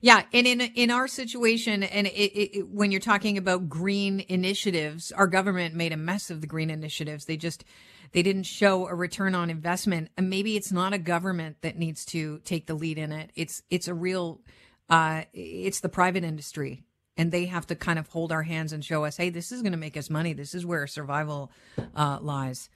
Yeah, 0.00 0.22
and 0.32 0.46
in 0.46 0.60
in 0.60 0.90
our 0.90 1.08
situation, 1.08 1.82
and 1.82 2.06
it, 2.06 2.10
it, 2.10 2.68
when 2.68 2.90
you're 2.90 3.00
talking 3.00 3.38
about 3.38 3.68
green 3.68 4.24
initiatives, 4.28 5.12
our 5.12 5.26
government 5.26 5.74
made 5.74 5.92
a 5.92 5.96
mess 5.96 6.30
of 6.30 6.40
the 6.40 6.46
green 6.46 6.70
initiatives. 6.70 7.24
They 7.24 7.36
just 7.36 7.64
they 8.12 8.22
didn't 8.22 8.44
show 8.44 8.86
a 8.86 8.94
return 8.94 9.34
on 9.34 9.50
investment, 9.50 10.10
and 10.16 10.30
maybe 10.30 10.56
it's 10.56 10.72
not 10.72 10.92
a 10.92 10.98
government 10.98 11.56
that 11.62 11.78
needs 11.78 12.04
to 12.06 12.38
take 12.40 12.66
the 12.66 12.74
lead 12.74 12.98
in 12.98 13.12
it. 13.12 13.30
It's 13.34 13.62
it's 13.70 13.88
a 13.88 13.94
real, 13.94 14.40
uh, 14.88 15.22
it's 15.32 15.80
the 15.80 15.88
private 15.88 16.24
industry 16.24 16.84
and 17.16 17.32
they 17.32 17.46
have 17.46 17.66
to 17.66 17.74
kind 17.74 17.98
of 17.98 18.08
hold 18.08 18.32
our 18.32 18.42
hands 18.42 18.72
and 18.72 18.84
show 18.84 19.04
us, 19.04 19.16
hey, 19.16 19.30
this 19.30 19.50
is 19.52 19.62
going 19.62 19.72
to 19.72 19.78
make 19.78 19.96
us 19.96 20.10
money. 20.10 20.32
This 20.32 20.54
is 20.54 20.66
where 20.66 20.86
survival 20.86 21.50
uh, 21.94 22.18
lies. 22.20 22.68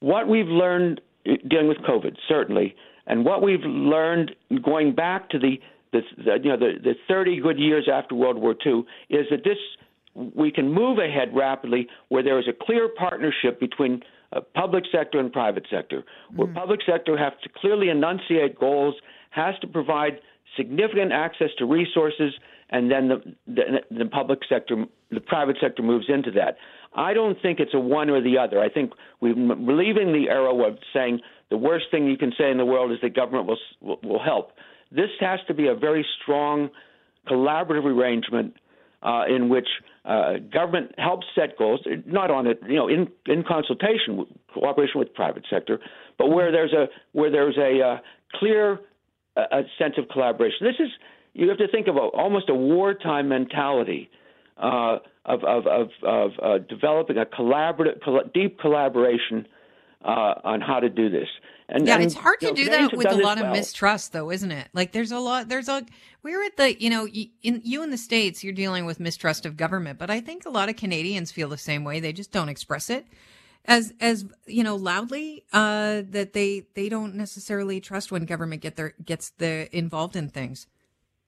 What 0.00 0.28
we've 0.28 0.46
learned 0.46 1.00
uh, 1.26 1.32
dealing 1.48 1.68
with 1.68 1.78
COVID, 1.78 2.16
certainly, 2.28 2.74
and 3.06 3.24
what 3.24 3.42
we've 3.42 3.64
learned 3.64 4.34
going 4.62 4.94
back 4.94 5.30
to 5.30 5.38
the, 5.38 5.60
the, 5.92 6.00
the 6.16 6.38
you 6.42 6.50
know 6.50 6.56
the, 6.56 6.72
the 6.82 6.94
30 7.08 7.40
good 7.40 7.58
years 7.58 7.88
after 7.92 8.14
World 8.14 8.38
War 8.38 8.54
II 8.64 8.84
is 9.10 9.26
that 9.30 9.44
this 9.44 9.58
we 10.14 10.50
can 10.50 10.72
move 10.72 10.98
ahead 10.98 11.34
rapidly 11.34 11.88
where 12.08 12.22
there 12.22 12.38
is 12.38 12.46
a 12.48 12.64
clear 12.64 12.88
partnership 12.88 13.58
between 13.58 14.02
uh, 14.34 14.40
public 14.54 14.84
sector 14.90 15.18
and 15.18 15.32
private 15.32 15.66
sector, 15.70 16.04
where 16.34 16.48
mm. 16.48 16.54
public 16.54 16.80
sector 16.84 17.16
has 17.16 17.32
to 17.42 17.48
clearly 17.48 17.88
enunciate 17.88 18.58
goals, 18.58 18.94
has 19.30 19.54
to 19.60 19.66
provide 19.66 20.18
significant 20.56 21.12
access 21.12 21.48
to 21.58 21.64
resources, 21.64 22.32
and 22.70 22.90
then 22.90 23.08
the, 23.08 23.34
the, 23.46 23.62
the 23.98 24.04
public 24.06 24.40
sector, 24.48 24.84
the 25.10 25.20
private 25.20 25.56
sector 25.60 25.82
moves 25.82 26.06
into 26.08 26.30
that. 26.30 26.56
I 26.94 27.14
don't 27.14 27.40
think 27.40 27.58
it's 27.58 27.74
a 27.74 27.80
one 27.80 28.10
or 28.10 28.22
the 28.22 28.38
other. 28.38 28.60
I 28.60 28.68
think 28.68 28.92
we're 29.20 29.34
leaving 29.34 30.12
the 30.12 30.26
era 30.28 30.54
of 30.54 30.78
saying 30.92 31.20
the 31.50 31.56
worst 31.56 31.86
thing 31.90 32.06
you 32.06 32.18
can 32.18 32.32
say 32.36 32.50
in 32.50 32.58
the 32.58 32.66
world 32.66 32.92
is 32.92 32.98
that 33.02 33.14
government 33.14 33.46
will 33.46 33.58
will, 33.80 33.98
will 34.02 34.22
help. 34.22 34.52
This 34.94 35.10
has 35.20 35.40
to 35.48 35.54
be 35.54 35.68
a 35.68 35.74
very 35.74 36.06
strong 36.22 36.70
collaborative 37.28 37.84
arrangement 37.84 38.54
uh, 39.02 39.24
in 39.28 39.48
which 39.48 39.68
uh, 40.04 40.34
government 40.52 40.92
helps 40.98 41.26
set 41.34 41.56
goals, 41.56 41.80
not 42.06 42.30
on 42.30 42.46
it, 42.46 42.60
you 42.68 42.76
know, 42.76 42.88
in 42.88 43.08
in 43.26 43.44
consultation, 43.44 44.26
cooperation 44.52 44.98
with 44.98 45.14
private 45.14 45.44
sector, 45.48 45.80
but 46.18 46.28
where 46.28 46.50
there's 46.52 46.72
a 46.72 46.86
where 47.12 47.30
there's 47.30 47.56
a 47.56 47.80
uh, 47.80 47.98
clear 48.34 48.80
uh, 49.36 49.42
a 49.52 49.62
sense 49.78 49.94
of 49.98 50.08
collaboration. 50.08 50.58
This 50.60 50.80
is 50.80 50.90
you 51.34 51.48
have 51.48 51.58
to 51.58 51.68
think 51.68 51.88
of 51.88 51.96
a, 51.96 52.00
almost 52.00 52.48
a 52.48 52.54
wartime 52.54 53.28
mentality 53.28 54.10
uh, 54.56 54.98
of 55.24 55.44
of 55.44 55.66
of, 55.66 55.88
of 56.02 56.30
uh, 56.42 56.58
developing 56.68 57.16
a 57.18 57.24
collaborative, 57.24 58.32
deep 58.34 58.58
collaboration 58.58 59.46
uh, 60.04 60.34
on 60.44 60.60
how 60.60 60.80
to 60.80 60.88
do 60.88 61.08
this. 61.08 61.28
And, 61.68 61.86
yeah, 61.86 61.94
and, 61.94 62.04
it's 62.04 62.14
hard 62.14 62.40
to 62.40 62.48
know, 62.48 62.54
do 62.54 62.68
that 62.68 62.96
with 62.96 63.06
a 63.06 63.16
lot 63.16 63.38
of 63.38 63.44
well. 63.44 63.52
mistrust, 63.52 64.12
though, 64.12 64.30
isn't 64.30 64.50
it? 64.50 64.68
Like, 64.74 64.92
there's 64.92 65.12
a 65.12 65.18
lot. 65.18 65.48
There's 65.48 65.68
a. 65.68 65.86
We're 66.22 66.44
at 66.44 66.56
the. 66.56 66.80
You 66.80 66.90
know, 66.90 67.06
in 67.06 67.62
you 67.64 67.82
in 67.82 67.90
the 67.90 67.96
states, 67.96 68.44
you're 68.44 68.52
dealing 68.52 68.84
with 68.84 69.00
mistrust 69.00 69.46
of 69.46 69.56
government, 69.56 69.98
but 69.98 70.10
I 70.10 70.20
think 70.20 70.44
a 70.44 70.50
lot 70.50 70.68
of 70.68 70.76
Canadians 70.76 71.32
feel 71.32 71.48
the 71.48 71.56
same 71.56 71.84
way. 71.84 71.98
They 72.00 72.12
just 72.12 72.30
don't 72.30 72.48
express 72.48 72.90
it 72.90 73.06
as 73.64 73.94
as 74.00 74.24
you 74.46 74.64
know 74.64 74.76
loudly 74.76 75.44
uh, 75.52 76.02
that 76.10 76.32
they 76.32 76.66
they 76.74 76.88
don't 76.88 77.14
necessarily 77.14 77.80
trust 77.80 78.10
when 78.10 78.24
government 78.24 78.62
get 78.62 78.76
their 78.76 78.94
gets 79.04 79.30
the 79.30 79.74
involved 79.76 80.16
in 80.16 80.28
things. 80.28 80.66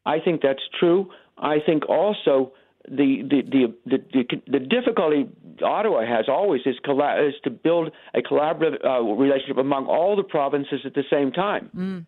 I 0.07 0.19
think 0.21 0.43
that's 0.43 0.63
true. 0.79 1.11
I 1.39 1.59
think 1.65 1.89
also 1.89 2.53
the 2.89 3.23
the 3.23 3.43
the 3.87 3.99
the, 4.13 4.41
the, 4.47 4.59
difficulty 4.59 5.29
Ottawa 5.63 6.05
has 6.07 6.27
always 6.29 6.63
is, 6.67 6.77
colla- 6.85 7.27
is 7.27 7.35
to 7.45 7.51
build 7.51 7.91
a 8.15 8.21
collaborative 8.21 8.85
uh, 8.85 9.01
relationship 9.01 9.57
among 9.57 9.87
all 9.87 10.17
the 10.17 10.23
provinces 10.23 10.81
at 10.85 10.95
the 10.95 11.05
same 11.11 11.33
time. 11.33 11.71
Mm. 11.75 12.07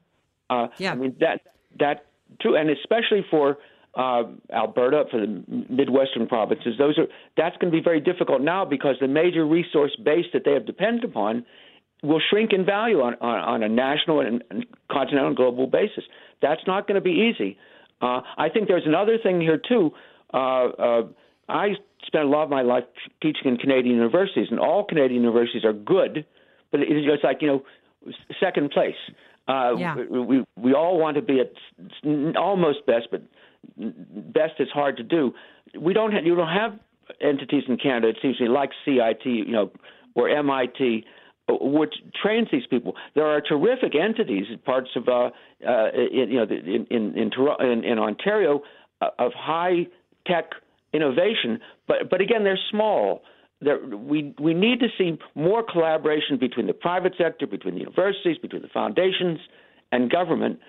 Uh, 0.50 0.68
yeah, 0.78 0.92
I 0.92 0.94
mean 0.94 1.16
that 1.20 1.40
that 1.78 2.06
too, 2.40 2.56
and 2.56 2.68
especially 2.70 3.24
for 3.30 3.58
uh, 3.94 4.24
Alberta, 4.52 5.04
for 5.10 5.18
the 5.20 5.42
Midwestern 5.70 6.26
provinces, 6.26 6.74
those 6.78 6.98
are 6.98 7.06
that's 7.36 7.56
going 7.56 7.72
to 7.72 7.76
be 7.76 7.82
very 7.82 8.00
difficult 8.00 8.42
now 8.42 8.64
because 8.64 8.96
the 9.00 9.08
major 9.08 9.46
resource 9.46 9.96
base 10.04 10.26
that 10.34 10.44
they 10.44 10.52
have 10.52 10.66
depended 10.66 11.04
upon 11.04 11.46
will 12.02 12.20
shrink 12.30 12.52
in 12.52 12.64
value 12.64 13.00
on, 13.00 13.14
on, 13.20 13.38
on 13.38 13.62
a 13.62 13.68
national 13.68 14.20
and, 14.20 14.44
and 14.50 14.66
continental 14.92 15.28
and 15.28 15.36
global 15.36 15.66
basis. 15.66 16.04
That's 16.42 16.60
not 16.66 16.86
going 16.86 16.96
to 16.96 17.00
be 17.00 17.32
easy. 17.32 17.56
Uh, 18.00 18.20
I 18.36 18.50
think 18.50 18.68
there's 18.68 18.86
another 18.86 19.16
thing 19.22 19.40
here 19.40 19.58
too. 19.58 19.92
Uh, 20.32 20.36
uh, 20.36 21.02
I 21.48 21.68
spent 22.06 22.24
a 22.24 22.28
lot 22.28 22.44
of 22.44 22.50
my 22.50 22.62
life 22.62 22.84
teaching 23.22 23.42
in 23.44 23.56
Canadian 23.56 23.96
universities, 23.96 24.48
and 24.50 24.58
all 24.60 24.84
Canadian 24.84 25.22
universities 25.22 25.64
are 25.64 25.72
good, 25.72 26.24
but 26.70 26.80
it's 26.80 27.06
just 27.06 27.24
like 27.24 27.42
you 27.42 27.48
know, 27.48 27.62
second 28.40 28.70
place. 28.70 28.94
Uh, 29.48 29.76
yeah. 29.78 29.94
we, 29.94 30.44
we 30.56 30.74
all 30.74 30.98
want 30.98 31.16
to 31.16 31.22
be 31.22 31.40
at 31.40 31.52
almost 32.36 32.84
best, 32.84 33.06
but 33.12 33.22
best 33.76 34.54
is 34.58 34.68
hard 34.74 34.96
to 34.96 35.04
do. 35.04 35.32
We 35.78 35.94
don't 35.94 36.12
have, 36.12 36.24
you 36.24 36.34
don't 36.34 36.48
have 36.48 36.78
entities 37.20 37.62
in 37.68 37.76
Canada. 37.76 38.08
It 38.08 38.16
seems 38.20 38.38
to 38.38 38.44
me 38.44 38.48
like 38.48 38.70
CIT, 38.84 39.24
you 39.24 39.52
know, 39.52 39.70
or 40.16 40.28
MIT 40.28 41.04
which 41.48 41.94
trains 42.20 42.48
these 42.50 42.66
people. 42.68 42.94
There 43.14 43.26
are 43.26 43.40
terrific 43.40 43.92
entities 43.94 44.46
in 44.50 44.58
parts 44.58 44.90
of 44.96 45.08
uh, 45.08 45.30
uh, 45.66 45.88
in, 45.94 46.30
you 46.30 46.36
know 46.36 46.42
in 46.42 46.86
in 46.90 47.14
in, 47.16 47.30
in, 47.60 47.84
in 47.84 47.98
Ontario 47.98 48.62
uh, 49.00 49.10
of 49.18 49.32
high 49.32 49.86
tech 50.28 50.52
innovation, 50.92 51.60
but 51.86 52.10
but 52.10 52.20
again 52.20 52.44
they're 52.44 52.58
small. 52.70 53.22
We 53.60 54.34
we 54.38 54.54
need 54.54 54.80
to 54.80 54.88
see 54.98 55.18
more 55.34 55.62
collaboration 55.62 56.36
between 56.38 56.66
the 56.66 56.74
private 56.74 57.14
sector, 57.16 57.46
between 57.46 57.74
the 57.74 57.80
universities, 57.80 58.36
between 58.38 58.62
the 58.62 58.68
foundations, 58.68 59.38
and 59.92 60.10
government 60.10 60.60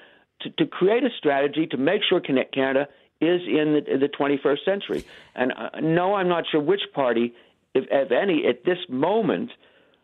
to, 0.41 0.49
to 0.51 0.65
create 0.65 1.03
a 1.03 1.09
strategy 1.17 1.67
to 1.67 1.77
make 1.77 2.01
sure 2.07 2.19
Canada 2.19 2.87
is 3.19 3.41
in 3.47 3.81
the, 3.85 3.97
the 3.97 4.07
21st 4.07 4.63
century. 4.63 5.03
And 5.35 5.51
uh, 5.51 5.79
no, 5.81 6.15
I'm 6.15 6.27
not 6.27 6.45
sure 6.51 6.61
which 6.61 6.81
party, 6.93 7.33
if, 7.73 7.85
if 7.89 8.11
any, 8.11 8.45
at 8.45 8.63
this 8.63 8.77
moment 8.89 9.51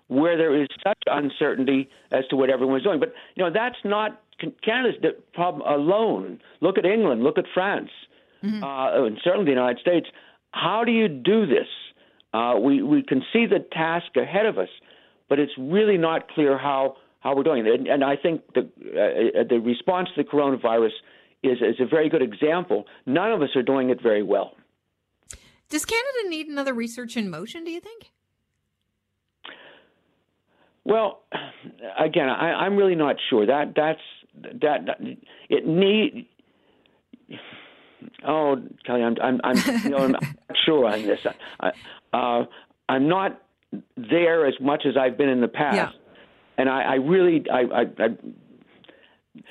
where 0.07 0.37
there 0.37 0.59
is 0.61 0.67
such 0.83 0.97
uncertainty 1.07 1.89
as 2.11 2.25
to 2.29 2.35
what 2.35 2.49
everyone's 2.49 2.83
doing. 2.83 2.99
But 2.99 3.13
you 3.35 3.43
know 3.43 3.51
that's 3.51 3.77
not 3.83 4.21
Canada's 4.63 4.95
problem 5.33 5.67
alone. 5.67 6.39
Look 6.61 6.77
at 6.77 6.85
England. 6.85 7.23
Look 7.23 7.37
at 7.37 7.45
France, 7.53 7.89
mm-hmm. 8.43 8.63
uh, 8.63 9.05
and 9.05 9.17
certainly 9.23 9.45
the 9.45 9.51
United 9.51 9.79
States. 9.79 10.07
How 10.51 10.83
do 10.83 10.91
you 10.91 11.07
do 11.07 11.45
this 11.45 11.67
Uh, 12.33 12.55
we 12.59 12.81
we 12.81 13.03
can 13.03 13.21
see 13.31 13.45
the 13.45 13.59
task 13.71 14.09
ahead 14.17 14.45
of 14.47 14.57
us, 14.57 14.69
but 15.29 15.37
it's 15.39 15.51
really 15.57 15.97
not 15.97 16.27
clear 16.29 16.57
how 16.57 16.95
how 17.19 17.35
we're 17.35 17.43
doing 17.43 17.65
it. 17.65 17.79
And, 17.79 17.87
and 17.87 18.03
I 18.03 18.15
think 18.15 18.41
the 18.55 18.61
uh, 18.61 19.43
the 19.47 19.59
response 19.59 20.09
to 20.15 20.23
the 20.23 20.27
coronavirus 20.29 20.95
is 21.43 21.57
is 21.61 21.79
a 21.79 21.85
very 21.85 22.09
good 22.09 22.23
example. 22.23 22.85
None 23.05 23.31
of 23.31 23.41
us 23.41 23.55
are 23.55 23.61
doing 23.61 23.91
it 23.91 24.01
very 24.01 24.23
well. 24.23 24.55
Does 25.69 25.85
Canada 25.85 26.29
need 26.29 26.47
another 26.47 26.73
research 26.73 27.15
in 27.17 27.29
motion? 27.29 27.63
Do 27.63 27.71
you 27.71 27.79
think? 27.79 28.11
Well, 30.83 31.21
again, 31.99 32.29
I, 32.29 32.65
I'm 32.65 32.75
really 32.75 32.95
not 32.95 33.15
sure. 33.29 33.45
That 33.45 33.73
that's 33.75 34.05
that, 34.61 34.85
that 34.87 34.97
it 35.49 35.67
need. 35.67 36.27
Oh, 38.25 38.55
Kelly, 38.85 39.03
I'm 39.03 39.15
I'm 39.21 39.41
I'm, 39.43 39.57
you 39.83 39.89
know, 39.89 39.97
I'm 39.97 40.11
not 40.13 40.23
sure 40.65 40.85
on 40.85 41.01
this. 41.03 41.19
I, 41.59 41.71
uh, 42.13 42.45
I'm 42.89 43.07
not 43.09 43.41
there 43.97 44.45
as 44.45 44.53
much 44.61 44.83
as 44.85 44.95
I've 44.97 45.17
been 45.17 45.29
in 45.29 45.41
the 45.41 45.47
past, 45.47 45.75
Yeah. 45.75 45.89
and 46.57 46.69
I, 46.69 46.81
I 46.83 46.93
really 46.95 47.43
I, 47.49 47.61
I, 47.61 47.81
I 47.99 48.07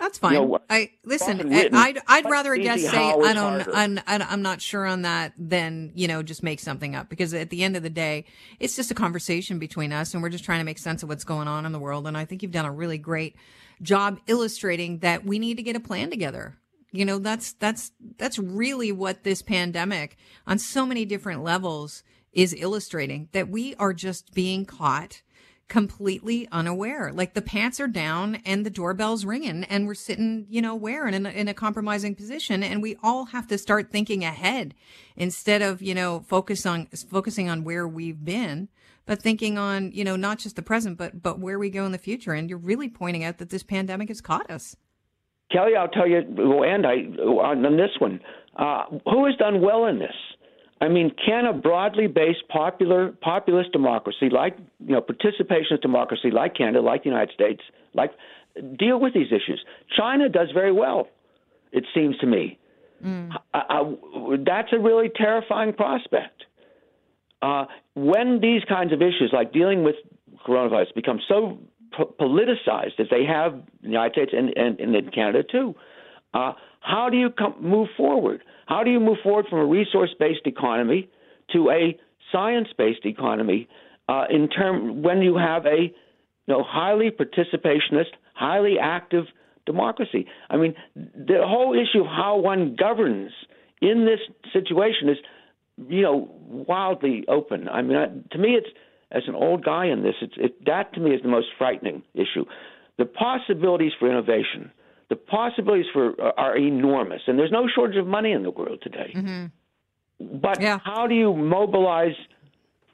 That's 0.01 0.19
fine. 0.19 0.35
know, 0.35 0.59
I 0.71 0.91
listen. 1.05 1.41
I- 1.41 1.45
written, 1.59 1.75
I'd 1.77 1.99
I'd 2.07 2.31
rather 2.31 2.53
a 2.53 2.59
guest 2.59 2.85
say 2.89 2.97
I 2.97 3.33
don't. 3.33 3.69
I'm, 3.75 3.99
I'm 4.07 4.43
not 4.43 4.61
sure 4.63 4.87
on 4.87 5.03
that 5.03 5.33
than 5.37 5.91
you 5.97 6.07
know 6.07 6.23
just 6.23 6.43
make 6.43 6.61
something 6.61 6.95
up 6.95 7.09
because 7.09 7.35
at 7.35 7.51
the 7.51 7.65
end 7.65 7.77
of 7.77 7.83
the 7.83 7.91
day, 7.91 8.25
it's 8.61 8.77
just 8.77 8.91
a 8.91 8.95
conversation 8.95 9.59
between 9.59 9.93
us 9.93 10.15
and 10.15 10.23
we're 10.23 10.29
just 10.29 10.45
trying 10.45 10.61
to 10.61 10.65
make 10.65 10.79
sense 10.79 11.03
of 11.03 11.09
what's 11.09 11.25
going 11.25 11.49
on 11.49 11.67
in 11.67 11.73
the 11.73 11.81
world. 11.81 12.07
And 12.07 12.17
I 12.17 12.25
think 12.25 12.43
you've 12.43 12.53
done 12.53 12.65
a 12.67 12.73
really 12.73 12.99
great 12.99 13.35
job 13.83 14.21
illustrating 14.29 14.99
that 15.01 15.25
we 15.25 15.41
need 15.41 15.57
to 15.57 15.63
get 15.65 15.75
a 15.75 15.81
plan 15.81 16.11
together. 16.11 16.57
You 16.93 17.05
know, 17.05 17.19
that's 17.19 17.55
that's 17.55 17.93
that's 18.19 18.39
really 18.39 18.93
what 18.93 19.25
this 19.25 19.43
pandemic 19.43 20.17
on 20.47 20.59
so 20.59 20.87
many 20.87 21.05
different 21.05 21.43
levels 21.43 22.05
is 22.33 22.55
illustrating 22.57 23.29
that 23.33 23.49
we 23.49 23.75
are 23.77 23.93
just 23.93 24.35
being 24.35 24.65
caught 24.65 25.23
completely 25.69 26.47
unaware. 26.53 27.11
Like 27.15 27.33
the 27.33 27.41
pants 27.41 27.81
are 27.81 27.89
down 27.89 28.43
and 28.45 28.67
the 28.67 28.71
doorbell's 28.71 29.25
ringing 29.25 29.65
and 29.65 29.87
we're 29.87 29.95
sitting, 29.95 30.47
you 30.51 30.61
know, 30.61 30.75
where 30.75 31.07
in 31.09 31.25
a, 31.25 31.31
in 31.31 31.49
a 31.49 31.55
compromising 31.55 32.15
position. 32.15 32.63
And 32.63 32.83
we 32.83 32.99
all 33.03 33.25
have 33.27 33.47
to 33.47 33.57
start 33.57 33.91
thinking 33.91 34.23
ahead 34.23 34.75
instead 35.17 35.63
of, 35.63 35.81
you 35.81 35.95
know, 35.95 36.21
focus 36.29 36.67
on, 36.67 36.89
focusing 37.09 37.49
on 37.49 37.65
where 37.65 37.89
we've 37.89 38.23
been, 38.23 38.69
but 39.07 39.23
thinking 39.23 39.57
on, 39.57 39.93
you 39.93 40.05
know, 40.05 40.17
not 40.17 40.39
just 40.39 40.57
the 40.57 40.63
present, 40.63 40.99
but, 40.99 41.23
but 41.23 41.39
where 41.39 41.59
we 41.59 41.71
go 41.71 41.87
in 41.87 41.93
the 41.93 41.97
future. 41.97 42.35
And 42.35 42.51
you're 42.51 42.59
really 42.59 42.91
pointing 42.91 43.25
out 43.25 43.39
that 43.39 43.49
this 43.49 43.63
pandemic 43.63 44.09
has 44.09 44.21
caught 44.21 44.51
us. 44.51 44.77
Kelly, 45.53 45.73
I'll 45.77 45.89
tell 45.89 46.09
you, 46.09 46.23
well, 46.29 46.65
and 46.65 46.87
I 46.87 46.93
on 46.93 47.65
on 47.65 47.77
this 47.77 47.91
one, 47.99 48.21
uh, 48.57 48.85
who 49.05 49.27
has 49.27 49.37
done 49.37 49.61
well 49.61 49.87
in 49.87 49.99
this? 49.99 50.15
I 50.81 50.89
mean, 50.89 51.13
can 51.25 51.47
a 51.47 51.53
broadly 51.53 52.09
based 52.09 52.49
popular 52.49 53.13
populist 53.21 53.73
democracy 53.73 54.29
like 54.31 54.57
you 54.81 54.95
know 54.95 55.01
participationist 55.01 55.81
democracy 55.81 56.31
like 56.31 56.57
Canada, 56.57 56.81
like 56.81 57.05
the 57.05 57.11
United 57.11 57.33
States, 57.35 57.61
like 57.95 58.13
deal 58.79 58.99
with 58.99 59.15
these 59.15 59.29
issues? 59.29 59.65
China 59.97 60.29
does 60.29 60.49
very 60.53 60.73
well, 60.73 61.09
it 61.71 61.85
seems 61.95 62.17
to 62.19 62.27
me. 62.27 62.59
I, 63.55 63.63
I, 63.69 63.95
that's 64.45 64.73
a 64.73 64.79
really 64.79 65.11
terrifying 65.15 65.73
prospect. 65.73 66.45
Uh, 67.41 67.65
when 67.95 68.41
these 68.41 68.63
kinds 68.69 68.93
of 68.93 69.03
issues, 69.03 69.31
like 69.33 69.53
dealing 69.53 69.83
with 69.83 69.97
coronavirus, 70.47 70.95
become 70.95 71.21
so 71.29 71.59
po- 71.97 72.15
politicized 72.19 72.99
as 72.99 73.07
they 73.11 73.25
have 73.25 73.55
in 73.55 73.63
the 73.83 73.89
United 73.89 74.13
States 74.13 74.33
and, 74.37 74.53
and, 74.57 74.81
and 74.81 74.95
in 74.95 75.11
Canada 75.11 75.43
too, 75.43 75.75
uh, 76.35 76.53
how 76.81 77.09
do 77.11 77.17
you 77.17 77.31
come, 77.31 77.55
move 77.61 77.89
forward? 77.97 78.43
How 78.67 78.83
do 78.85 78.91
you 78.91 79.01
move 79.01 79.19
forward 79.23 79.47
from 79.49 79.61
a 79.61 79.67
resource-based 79.67 80.47
economy 80.47 81.09
to 81.53 81.71
a 81.71 81.99
science-based 82.31 83.05
economy 83.05 83.69
uh, 84.09 84.25
in 84.31 84.49
term 84.49 85.03
when 85.03 85.23
you 85.23 85.37
have 85.37 85.67
a 85.67 85.83
you 85.83 86.49
know 86.49 86.65
highly 86.67 87.11
participationist, 87.11 88.13
highly 88.35 88.77
active 88.81 89.25
democracy? 89.67 90.27
I 90.51 90.57
mean, 90.57 90.75
the 90.97 91.43
whole 91.45 91.75
issue 91.75 92.01
of 92.01 92.07
how 92.07 92.39
one 92.39 92.77
governs 92.79 93.33
in 93.81 94.07
this 94.07 94.21
situation 94.53 95.09
is 95.09 95.19
you 95.89 96.03
know 96.03 96.31
wildly 96.49 97.25
open. 97.29 97.69
I 97.69 97.83
mean, 97.83 98.25
to 98.31 98.39
me, 98.39 98.51
it's 98.51 98.69
as 99.13 99.23
an 99.27 99.35
old 99.35 99.65
guy 99.65 99.87
in 99.87 100.03
this, 100.03 100.15
it's 100.23 100.35
it, 100.37 100.65
that 100.67 100.93
to 100.95 101.01
me 101.01 101.11
is 101.15 101.23
the 101.23 101.29
most 101.29 101.49
frightening 101.59 102.03
issue. 102.15 102.45
The 102.99 103.05
possibilities 103.05 103.93
for 103.99 104.09
innovation, 104.11 104.71
the 105.09 105.17
possibilities 105.17 105.87
for 105.93 106.13
uh, 106.21 106.33
are 106.37 106.57
enormous, 106.57 107.23
and 107.27 107.39
there's 107.39 107.53
no 107.53 107.69
shortage 107.75 107.97
of 107.99 108.07
money 108.07 108.33
in 108.33 108.43
the 108.43 108.51
world 108.51 108.81
today. 108.83 109.13
But 110.21 110.61
Yeah. 110.61 110.79
how 110.85 111.07
do 111.07 111.15
you 111.15 111.35
mobilize 111.35 112.15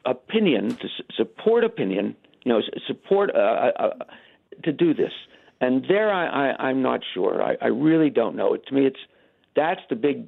opinion 0.05 0.77
to 0.77 0.85
s- 0.87 1.03
support 1.17 1.65
opinion? 1.65 2.17
You 2.45 2.53
know, 2.53 2.59
s- 2.59 2.83
support 2.87 3.31
uh, 3.35 3.39
uh, 3.39 3.73
uh, 3.79 3.91
to 4.65 4.73
do 4.73 4.95
this. 4.95 5.13
And 5.61 5.85
there, 5.89 6.13
I, 6.13 6.27
I, 6.53 6.69
I'm 6.69 6.83
not 6.83 7.01
sure. 7.15 7.43
I, 7.43 7.57
I 7.61 7.67
really 7.67 8.11
don't 8.11 8.37
know. 8.37 8.55
It, 8.55 8.67
To 8.69 8.75
me, 8.75 8.87
it's 8.87 9.01
that's 9.57 9.81
the 9.91 9.97
big, 9.97 10.27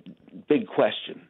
big 0.49 0.67
question. 0.67 1.23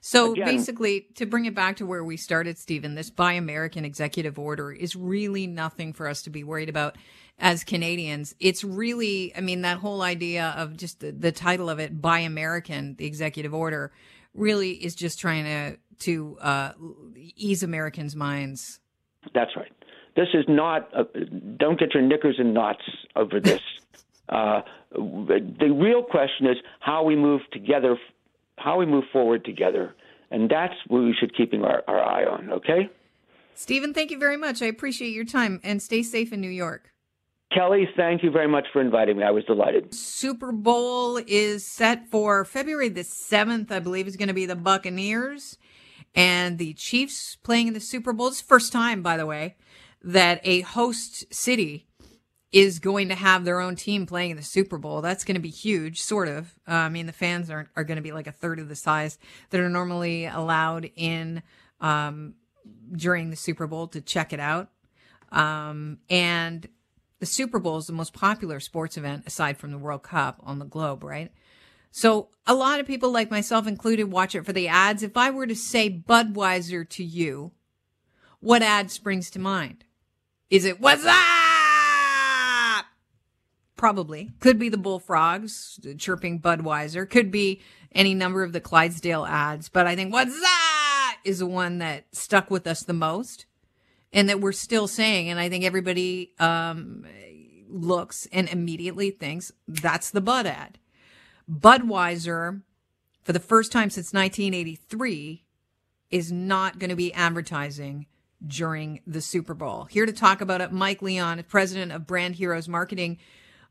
So 0.00 0.32
Again- 0.32 0.46
basically, 0.46 1.08
to 1.16 1.26
bring 1.26 1.44
it 1.44 1.54
back 1.54 1.76
to 1.76 1.86
where 1.86 2.02
we 2.02 2.16
started, 2.16 2.58
Stephen, 2.58 2.94
this 2.94 3.10
Buy 3.10 3.34
American 3.34 3.84
executive 3.84 4.38
order 4.38 4.72
is 4.72 4.96
really 4.96 5.46
nothing 5.46 5.92
for 5.92 6.08
us 6.08 6.22
to 6.22 6.30
be 6.30 6.42
worried 6.42 6.68
about 6.68 6.96
as 7.38 7.64
Canadians. 7.64 8.34
It's 8.40 8.64
really, 8.64 9.34
I 9.36 9.40
mean, 9.40 9.62
that 9.62 9.78
whole 9.78 10.02
idea 10.02 10.54
of 10.56 10.76
just 10.76 11.00
the, 11.00 11.12
the 11.12 11.32
title 11.32 11.68
of 11.68 11.78
it, 11.78 12.00
Buy 12.00 12.20
American, 12.20 12.96
the 12.96 13.06
executive 13.06 13.54
order, 13.54 13.92
really 14.34 14.72
is 14.72 14.94
just 14.94 15.18
trying 15.18 15.44
to 15.44 15.78
to 16.00 16.38
uh, 16.40 16.72
ease 17.36 17.62
Americans' 17.62 18.16
minds. 18.16 18.80
That's 19.34 19.54
right. 19.54 19.72
This 20.16 20.28
is 20.32 20.44
not. 20.48 20.88
A, 20.94 21.04
don't 21.58 21.78
get 21.78 21.94
your 21.94 22.02
knickers 22.02 22.36
in 22.38 22.52
knots 22.54 22.82
over 23.16 23.38
this. 23.38 23.60
uh, 24.28 24.62
the 24.92 25.76
real 25.78 26.02
question 26.02 26.46
is 26.46 26.56
how 26.80 27.04
we 27.04 27.16
move 27.16 27.42
together, 27.52 27.96
how 28.62 28.78
we 28.78 28.86
move 28.86 29.04
forward 29.12 29.44
together, 29.44 29.94
and 30.30 30.50
that's 30.50 30.74
what 30.88 31.00
we 31.00 31.14
should 31.18 31.36
keeping 31.36 31.64
our, 31.64 31.82
our 31.88 32.00
eye 32.00 32.24
on. 32.24 32.50
Okay, 32.52 32.90
Stephen, 33.54 33.92
thank 33.92 34.10
you 34.10 34.18
very 34.18 34.36
much. 34.36 34.62
I 34.62 34.66
appreciate 34.66 35.10
your 35.10 35.24
time 35.24 35.60
and 35.62 35.82
stay 35.82 36.02
safe 36.02 36.32
in 36.32 36.40
New 36.40 36.50
York. 36.50 36.90
Kelly. 37.52 37.88
Thank 37.96 38.22
you 38.22 38.30
very 38.30 38.46
much 38.46 38.66
for 38.72 38.80
inviting 38.80 39.16
me. 39.16 39.24
I 39.24 39.32
was 39.32 39.44
delighted. 39.44 39.92
Super 39.92 40.52
Bowl 40.52 41.20
is 41.26 41.66
set 41.66 42.08
for 42.08 42.44
February 42.44 42.88
the 42.88 43.00
7th, 43.00 43.72
I 43.72 43.80
believe 43.80 44.06
is 44.06 44.16
going 44.16 44.28
to 44.28 44.34
be 44.34 44.46
the 44.46 44.54
Buccaneers 44.54 45.58
and 46.14 46.58
the 46.58 46.74
Chiefs 46.74 47.36
playing 47.42 47.68
in 47.68 47.74
the 47.74 47.80
Super 47.80 48.12
Bowl. 48.12 48.28
It's 48.28 48.40
the 48.40 48.46
first 48.46 48.72
time, 48.72 49.02
by 49.02 49.16
the 49.16 49.26
way, 49.26 49.56
that 50.02 50.40
a 50.44 50.60
host 50.60 51.32
city 51.34 51.86
is 52.52 52.80
going 52.80 53.08
to 53.08 53.14
have 53.14 53.44
their 53.44 53.60
own 53.60 53.76
team 53.76 54.06
playing 54.06 54.32
in 54.32 54.36
the 54.36 54.42
Super 54.42 54.76
Bowl. 54.76 55.00
That's 55.00 55.24
going 55.24 55.36
to 55.36 55.40
be 55.40 55.50
huge, 55.50 56.02
sort 56.02 56.28
of. 56.28 56.54
Uh, 56.68 56.72
I 56.72 56.88
mean, 56.88 57.06
the 57.06 57.12
fans 57.12 57.48
are, 57.48 57.70
are 57.76 57.84
going 57.84 57.96
to 57.96 58.02
be 58.02 58.12
like 58.12 58.26
a 58.26 58.32
third 58.32 58.58
of 58.58 58.68
the 58.68 58.74
size 58.74 59.18
that 59.50 59.60
are 59.60 59.68
normally 59.68 60.26
allowed 60.26 60.90
in 60.96 61.42
um, 61.80 62.34
during 62.92 63.30
the 63.30 63.36
Super 63.36 63.66
Bowl 63.66 63.86
to 63.88 64.00
check 64.00 64.32
it 64.32 64.40
out. 64.40 64.68
Um, 65.30 65.98
and 66.08 66.68
the 67.20 67.26
Super 67.26 67.60
Bowl 67.60 67.78
is 67.78 67.86
the 67.86 67.92
most 67.92 68.12
popular 68.12 68.58
sports 68.58 68.96
event 68.96 69.24
aside 69.26 69.56
from 69.56 69.70
the 69.70 69.78
World 69.78 70.02
Cup 70.02 70.40
on 70.42 70.58
the 70.58 70.64
globe, 70.64 71.04
right? 71.04 71.30
So 71.92 72.28
a 72.46 72.54
lot 72.54 72.80
of 72.80 72.86
people, 72.86 73.12
like 73.12 73.30
myself 73.30 73.66
included, 73.66 74.04
watch 74.04 74.34
it 74.34 74.44
for 74.44 74.52
the 74.52 74.68
ads. 74.68 75.02
If 75.02 75.16
I 75.16 75.30
were 75.30 75.46
to 75.46 75.56
say 75.56 75.90
Budweiser 75.90 76.88
to 76.90 77.04
you, 77.04 77.52
what 78.40 78.62
ad 78.62 78.90
springs 78.90 79.30
to 79.30 79.38
mind? 79.38 79.84
Is 80.50 80.64
it 80.64 80.80
what's 80.80 81.04
up? 81.04 81.39
Probably. 83.80 84.30
Could 84.40 84.58
be 84.58 84.68
the 84.68 84.76
bullfrogs 84.76 85.80
chirping 85.96 86.38
Budweiser. 86.38 87.08
Could 87.08 87.30
be 87.30 87.62
any 87.92 88.12
number 88.12 88.42
of 88.42 88.52
the 88.52 88.60
Clydesdale 88.60 89.24
ads. 89.24 89.70
But 89.70 89.86
I 89.86 89.96
think 89.96 90.12
what's 90.12 90.38
that 90.38 91.16
is 91.24 91.38
the 91.38 91.46
one 91.46 91.78
that 91.78 92.04
stuck 92.12 92.50
with 92.50 92.66
us 92.66 92.82
the 92.82 92.92
most 92.92 93.46
and 94.12 94.28
that 94.28 94.38
we're 94.38 94.52
still 94.52 94.86
saying. 94.86 95.30
And 95.30 95.40
I 95.40 95.48
think 95.48 95.64
everybody 95.64 96.34
um, 96.38 97.06
looks 97.70 98.28
and 98.34 98.50
immediately 98.50 99.10
thinks 99.12 99.50
that's 99.66 100.10
the 100.10 100.20
Bud 100.20 100.44
ad. 100.44 100.78
Budweiser, 101.50 102.60
for 103.22 103.32
the 103.32 103.40
first 103.40 103.72
time 103.72 103.88
since 103.88 104.12
1983, 104.12 105.46
is 106.10 106.30
not 106.30 106.78
going 106.78 106.90
to 106.90 106.96
be 106.96 107.14
advertising 107.14 108.04
during 108.46 109.00
the 109.06 109.22
Super 109.22 109.54
Bowl. 109.54 109.84
Here 109.84 110.04
to 110.04 110.12
talk 110.12 110.42
about 110.42 110.60
it, 110.60 110.70
Mike 110.70 111.00
Leon, 111.00 111.42
president 111.48 111.92
of 111.92 112.06
Brand 112.06 112.34
Heroes 112.34 112.68
Marketing. 112.68 113.16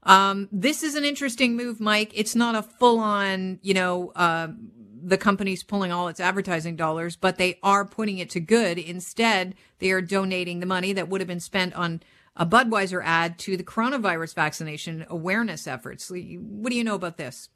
Um, 0.04 0.48
this 0.52 0.84
is 0.84 0.96
an 0.96 1.04
interesting 1.04 1.56
move, 1.56 1.80
Mike. 1.80 2.12
It's 2.16 2.36
not 2.36 2.56
a 2.56 2.62
full 2.62 3.00
on, 3.00 3.60
you 3.62 3.74
know, 3.74 4.12
uh, 4.16 4.48
the 5.02 5.18
company's 5.18 5.64
pulling 5.64 5.92
all 5.92 6.08
its 6.08 6.20
advertising 6.20 6.76
dollars, 6.76 7.16
but 7.16 7.38
they 7.38 7.60
are 7.64 7.86
putting 7.86 8.18
it 8.18 8.30
to 8.32 8.40
good. 8.40 8.78
Instead, 8.78 9.56
they 9.80 9.92
are 9.92 10.02
donating 10.02 10.60
the 10.60 10.66
money 10.66 10.94
that 10.94 11.10
would 11.10 11.22
have 11.22 11.28
been 11.28 11.40
spent 11.40 11.74
on 11.74 12.02
a 12.36 12.46
Budweiser 12.46 13.02
ad 13.04 13.38
to 13.40 13.58
the 13.58 13.64
coronavirus 13.64 14.34
vaccination 14.34 15.06
awareness 15.10 15.68
efforts. 15.68 16.10
What 16.10 16.70
do 16.70 16.76
you 16.76 16.84
know 16.84 16.96
about 16.96 17.18
this? 17.18 17.50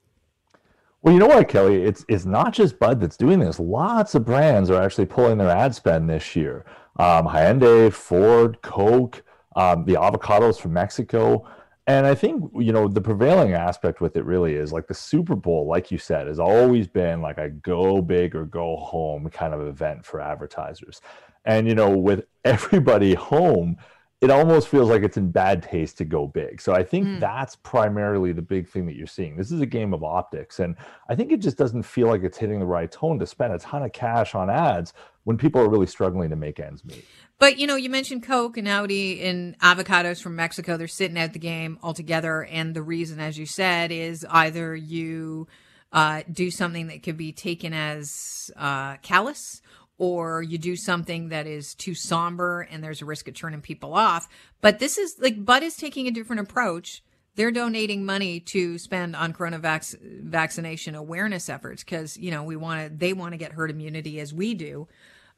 Well, 1.01 1.13
you 1.13 1.19
know 1.19 1.27
what, 1.27 1.49
Kelly? 1.49 1.83
It's 1.83 2.05
it's 2.07 2.25
not 2.25 2.53
just 2.53 2.79
Bud 2.79 3.01
that's 3.01 3.17
doing 3.17 3.39
this. 3.39 3.59
Lots 3.59 4.15
of 4.15 4.25
brands 4.25 4.69
are 4.69 4.81
actually 4.81 5.05
pulling 5.05 5.37
their 5.37 5.49
ad 5.49 5.75
spend 5.75 6.09
this 6.09 6.35
year. 6.35 6.65
Um, 6.97 7.27
Hyundai, 7.27 7.91
Ford, 7.91 8.61
Coke, 8.61 9.21
um, 9.55 9.83
the 9.83 9.93
avocados 9.93 10.59
from 10.59 10.73
Mexico. 10.73 11.45
And 11.85 12.07
I 12.07 12.15
think, 12.15 12.49
you 12.55 12.71
know, 12.71 12.87
the 12.87 13.01
prevailing 13.01 13.53
aspect 13.53 13.99
with 13.99 14.15
it 14.15 14.23
really 14.23 14.53
is 14.53 14.71
like 14.71 14.87
the 14.87 14.93
Super 14.93 15.35
Bowl, 15.35 15.67
like 15.67 15.91
you 15.91 15.97
said, 15.97 16.27
has 16.27 16.39
always 16.39 16.87
been 16.87 17.21
like 17.21 17.37
a 17.37 17.49
go 17.49 18.01
big 18.01 18.35
or 18.35 18.45
go 18.45 18.77
home 18.77 19.29
kind 19.29 19.53
of 19.53 19.67
event 19.67 20.05
for 20.05 20.21
advertisers. 20.21 21.01
And, 21.43 21.67
you 21.67 21.75
know, 21.75 21.89
with 21.97 22.25
everybody 22.45 23.15
home, 23.15 23.77
it 24.23 24.31
almost 24.31 24.69
feels 24.69 24.89
like 24.89 25.03
it's 25.03 25.17
in 25.17 25.31
bad 25.31 25.61
taste 25.61 25.97
to 25.97 26.05
go 26.05 26.27
big. 26.27 26.61
So 26.61 26.73
I 26.73 26.81
think 26.81 27.05
mm. 27.05 27.19
that's 27.19 27.57
primarily 27.57 28.31
the 28.31 28.41
big 28.41 28.69
thing 28.69 28.85
that 28.85 28.95
you're 28.95 29.05
seeing. 29.05 29.35
This 29.35 29.51
is 29.51 29.59
a 29.59 29.65
game 29.65 29.93
of 29.93 30.01
optics. 30.01 30.61
And 30.61 30.77
I 31.09 31.15
think 31.15 31.33
it 31.33 31.41
just 31.41 31.57
doesn't 31.57 31.83
feel 31.83 32.07
like 32.07 32.23
it's 32.23 32.37
hitting 32.37 32.61
the 32.61 32.65
right 32.65 32.89
tone 32.89 33.19
to 33.19 33.27
spend 33.27 33.51
a 33.51 33.59
ton 33.59 33.83
of 33.83 33.91
cash 33.91 34.33
on 34.33 34.49
ads 34.49 34.93
when 35.25 35.37
people 35.37 35.59
are 35.59 35.67
really 35.67 35.87
struggling 35.87 36.29
to 36.29 36.37
make 36.37 36.57
ends 36.61 36.85
meet. 36.85 37.03
But 37.37 37.59
you 37.59 37.67
know, 37.67 37.75
you 37.75 37.89
mentioned 37.89 38.23
Coke 38.23 38.55
and 38.55 38.65
Audi 38.65 39.21
and 39.25 39.59
avocados 39.59 40.21
from 40.21 40.37
Mexico. 40.37 40.77
They're 40.77 40.87
sitting 40.87 41.19
out 41.19 41.33
the 41.33 41.39
game 41.39 41.77
altogether. 41.83 42.45
And 42.45 42.73
the 42.73 42.81
reason, 42.81 43.19
as 43.19 43.37
you 43.37 43.45
said, 43.45 43.91
is 43.91 44.25
either 44.29 44.73
you 44.73 45.49
uh, 45.91 46.23
do 46.31 46.49
something 46.49 46.87
that 46.87 47.03
could 47.03 47.17
be 47.17 47.33
taken 47.33 47.73
as 47.73 48.49
uh, 48.55 48.95
callous 49.01 49.61
or 50.03 50.41
you 50.41 50.57
do 50.57 50.75
something 50.75 51.29
that 51.29 51.47
is 51.47 51.73
too 51.73 51.95
somber 51.95 52.67
and 52.69 52.83
there's 52.83 53.01
a 53.01 53.05
risk 53.05 53.29
of 53.29 53.33
turning 53.33 53.61
people 53.61 53.93
off. 53.93 54.27
But 54.59 54.79
this 54.79 54.97
is 54.97 55.15
like 55.17 55.45
Bud 55.45 55.63
is 55.63 55.77
taking 55.77 56.07
a 56.07 56.11
different 56.11 56.41
approach. 56.41 57.01
They're 57.35 57.51
donating 57.51 58.05
money 58.05 58.41
to 58.41 58.77
spend 58.77 59.15
on 59.15 59.31
corona 59.31 59.59
vac- 59.59 59.85
vaccination 60.01 60.93
awareness 60.93 61.47
efforts 61.47 61.85
because 61.85 62.17
you 62.17 62.31
know 62.31 62.43
we 62.43 62.57
want 62.57 62.85
to 62.85 62.93
they 62.93 63.13
want 63.13 63.31
to 63.31 63.37
get 63.37 63.53
herd 63.53 63.71
immunity 63.71 64.19
as 64.19 64.33
we 64.33 64.53
do. 64.53 64.89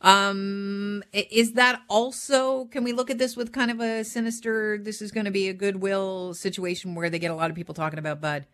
Um, 0.01 1.04
is 1.13 1.54
that 1.54 1.84
also? 1.88 2.65
Can 2.65 2.84
we 2.84 2.91
look 2.91 3.12
at 3.12 3.19
this 3.19 3.38
with 3.38 3.51
kind 3.51 3.69
of 3.69 3.80
a 3.80 4.04
sinister? 4.04 4.80
This 4.80 4.99
is 4.99 5.12
going 5.12 5.25
to 5.25 5.32
be 5.32 5.47
a 5.47 5.54
goodwill 5.54 6.34
situation 6.34 6.95
where 6.95 7.12
they 7.12 7.19
get 7.19 7.30
a 7.30 7.36
lot 7.36 7.51
of 7.51 7.56
people 7.56 7.75
talking 7.75 7.99
about 7.99 8.19
Bud. 8.19 8.47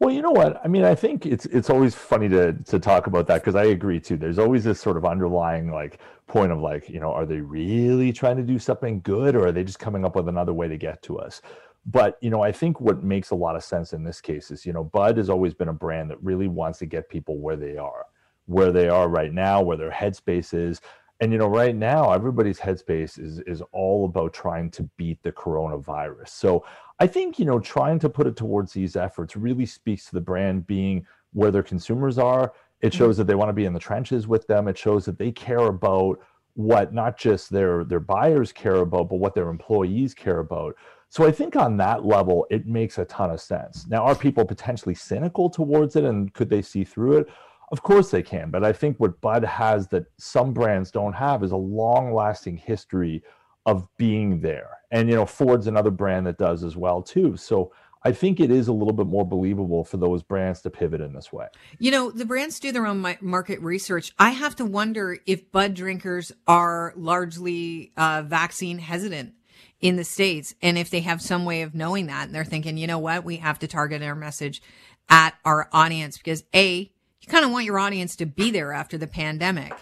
Well, 0.00 0.14
you 0.14 0.22
know 0.22 0.30
what? 0.30 0.60
I 0.64 0.68
mean, 0.68 0.84
I 0.84 0.94
think 0.94 1.26
it's 1.26 1.46
it's 1.46 1.70
always 1.70 1.94
funny 1.94 2.28
to 2.28 2.52
to 2.52 2.78
talk 2.78 3.08
about 3.08 3.26
that 3.26 3.40
because 3.42 3.56
I 3.56 3.64
agree 3.64 3.98
too. 3.98 4.16
There's 4.16 4.38
always 4.38 4.62
this 4.62 4.80
sort 4.80 4.96
of 4.96 5.04
underlying 5.04 5.72
like 5.72 5.98
point 6.28 6.52
of 6.52 6.60
like, 6.60 6.88
you 6.88 7.00
know, 7.00 7.12
are 7.12 7.26
they 7.26 7.40
really 7.40 8.12
trying 8.12 8.36
to 8.36 8.44
do 8.44 8.58
something 8.60 9.00
good 9.00 9.34
or 9.34 9.48
are 9.48 9.52
they 9.52 9.64
just 9.64 9.80
coming 9.80 10.04
up 10.04 10.14
with 10.14 10.28
another 10.28 10.52
way 10.52 10.68
to 10.68 10.76
get 10.76 11.02
to 11.04 11.18
us? 11.18 11.42
But, 11.86 12.18
you 12.20 12.30
know, 12.30 12.42
I 12.42 12.52
think 12.52 12.80
what 12.80 13.02
makes 13.02 13.30
a 13.30 13.34
lot 13.34 13.56
of 13.56 13.64
sense 13.64 13.92
in 13.92 14.04
this 14.04 14.20
case 14.20 14.50
is, 14.50 14.66
you 14.66 14.72
know, 14.74 14.84
Bud 14.84 15.16
has 15.16 15.30
always 15.30 15.54
been 15.54 15.68
a 15.68 15.72
brand 15.72 16.10
that 16.10 16.22
really 16.22 16.46
wants 16.48 16.78
to 16.80 16.86
get 16.86 17.08
people 17.08 17.38
where 17.38 17.56
they 17.56 17.78
are, 17.78 18.04
where 18.46 18.72
they 18.72 18.88
are 18.88 19.08
right 19.08 19.32
now, 19.32 19.62
where 19.62 19.78
their 19.78 19.90
headspace 19.90 20.52
is. 20.52 20.82
And 21.20 21.32
you 21.32 21.38
know, 21.38 21.48
right 21.48 21.74
now 21.74 22.12
everybody's 22.12 22.60
headspace 22.60 23.18
is 23.18 23.40
is 23.40 23.62
all 23.72 24.04
about 24.04 24.32
trying 24.32 24.70
to 24.72 24.84
beat 24.96 25.22
the 25.22 25.32
coronavirus. 25.32 26.28
So 26.28 26.64
I 27.00 27.06
think, 27.06 27.38
you 27.38 27.44
know, 27.44 27.60
trying 27.60 27.98
to 28.00 28.08
put 28.08 28.26
it 28.26 28.36
towards 28.36 28.72
these 28.72 28.96
efforts 28.96 29.36
really 29.36 29.66
speaks 29.66 30.06
to 30.06 30.14
the 30.14 30.20
brand 30.20 30.66
being 30.66 31.06
where 31.32 31.50
their 31.50 31.62
consumers 31.62 32.18
are. 32.18 32.52
It 32.80 32.88
mm-hmm. 32.88 32.98
shows 32.98 33.16
that 33.16 33.26
they 33.26 33.34
want 33.34 33.48
to 33.48 33.54
be 33.54 33.64
in 33.64 33.72
the 33.72 33.80
trenches 33.80 34.26
with 34.28 34.46
them. 34.46 34.68
It 34.68 34.78
shows 34.78 35.04
that 35.06 35.18
they 35.18 35.32
care 35.32 35.66
about 35.66 36.20
what 36.54 36.92
not 36.92 37.16
just 37.16 37.50
their 37.50 37.84
their 37.84 38.00
buyers 38.00 38.52
care 38.52 38.76
about, 38.76 39.08
but 39.08 39.16
what 39.16 39.34
their 39.34 39.48
employees 39.48 40.14
care 40.14 40.38
about. 40.38 40.76
So 41.08 41.26
I 41.26 41.32
think 41.32 41.56
on 41.56 41.76
that 41.78 42.04
level, 42.04 42.46
it 42.50 42.66
makes 42.66 42.98
a 42.98 43.04
ton 43.06 43.30
of 43.30 43.40
sense. 43.40 43.86
Now, 43.88 44.04
are 44.04 44.14
people 44.14 44.44
potentially 44.44 44.94
cynical 44.94 45.48
towards 45.48 45.96
it 45.96 46.04
and 46.04 46.32
could 46.34 46.50
they 46.50 46.60
see 46.60 46.84
through 46.84 47.18
it? 47.18 47.28
Of 47.70 47.82
course 47.82 48.10
they 48.10 48.22
can. 48.22 48.50
But 48.50 48.64
I 48.64 48.72
think 48.72 48.98
what 48.98 49.20
Bud 49.20 49.44
has 49.44 49.88
that 49.88 50.06
some 50.18 50.52
brands 50.52 50.90
don't 50.90 51.12
have 51.12 51.42
is 51.42 51.52
a 51.52 51.56
long 51.56 52.14
lasting 52.14 52.56
history 52.56 53.22
of 53.66 53.86
being 53.98 54.40
there. 54.40 54.70
And 54.90 55.08
you 55.08 55.14
know, 55.14 55.26
Ford's 55.26 55.66
another 55.66 55.90
brand 55.90 56.26
that 56.26 56.38
does 56.38 56.64
as 56.64 56.76
well 56.76 57.02
too. 57.02 57.36
So 57.36 57.72
I 58.02 58.12
think 58.12 58.40
it 58.40 58.50
is 58.50 58.68
a 58.68 58.72
little 58.72 58.92
bit 58.92 59.06
more 59.06 59.26
believable 59.26 59.84
for 59.84 59.96
those 59.96 60.22
brands 60.22 60.62
to 60.62 60.70
pivot 60.70 61.00
in 61.00 61.12
this 61.12 61.32
way. 61.32 61.48
You 61.78 61.90
know, 61.90 62.10
the 62.10 62.24
brands 62.24 62.60
do 62.60 62.72
their 62.72 62.86
own 62.86 63.16
market 63.20 63.60
research. 63.60 64.12
I 64.18 64.30
have 64.30 64.56
to 64.56 64.64
wonder 64.64 65.18
if 65.26 65.50
Bud 65.50 65.74
drinkers 65.74 66.32
are 66.46 66.94
largely 66.96 67.92
uh, 67.96 68.22
vaccine 68.22 68.78
hesitant 68.78 69.34
in 69.80 69.96
the 69.96 70.04
States 70.04 70.54
and 70.62 70.78
if 70.78 70.90
they 70.90 71.00
have 71.00 71.20
some 71.20 71.44
way 71.44 71.62
of 71.62 71.74
knowing 71.74 72.06
that. 72.06 72.26
And 72.26 72.34
they're 72.34 72.44
thinking, 72.44 72.78
you 72.78 72.86
know 72.86 72.98
what, 72.98 73.24
we 73.24 73.36
have 73.36 73.58
to 73.60 73.68
target 73.68 74.02
our 74.02 74.14
message 74.14 74.62
at 75.08 75.34
our 75.44 75.68
audience 75.72 76.16
because 76.18 76.44
A, 76.54 76.92
you 77.28 77.32
kind 77.32 77.44
of 77.44 77.50
want 77.50 77.66
your 77.66 77.78
audience 77.78 78.16
to 78.16 78.26
be 78.26 78.50
there 78.50 78.72
after 78.72 78.96
the 78.96 79.06
pandemic. 79.06 79.74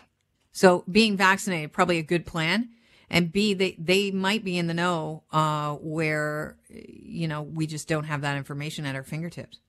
So 0.50 0.85
being 0.90 1.16
vaccinated, 1.16 1.72
probably 1.72 1.98
a 1.98 2.02
good 2.02 2.26
plan 2.26 2.70
and 3.09 3.30
B, 3.30 3.54
they, 3.54 3.76
they 3.78 4.11
might 4.11 4.42
be 4.42 4.59
in 4.59 4.66
the 4.66 4.74
know, 4.74 5.22
uh, 5.30 5.74
where, 5.74 6.56
you 6.68 7.28
know, 7.28 7.42
we 7.42 7.68
just 7.68 7.87
don't 7.87 8.04
have 8.04 8.22
that 8.22 8.37
information 8.37 8.85
at 8.85 8.96
our 8.96 9.04
fingertips. 9.04 9.61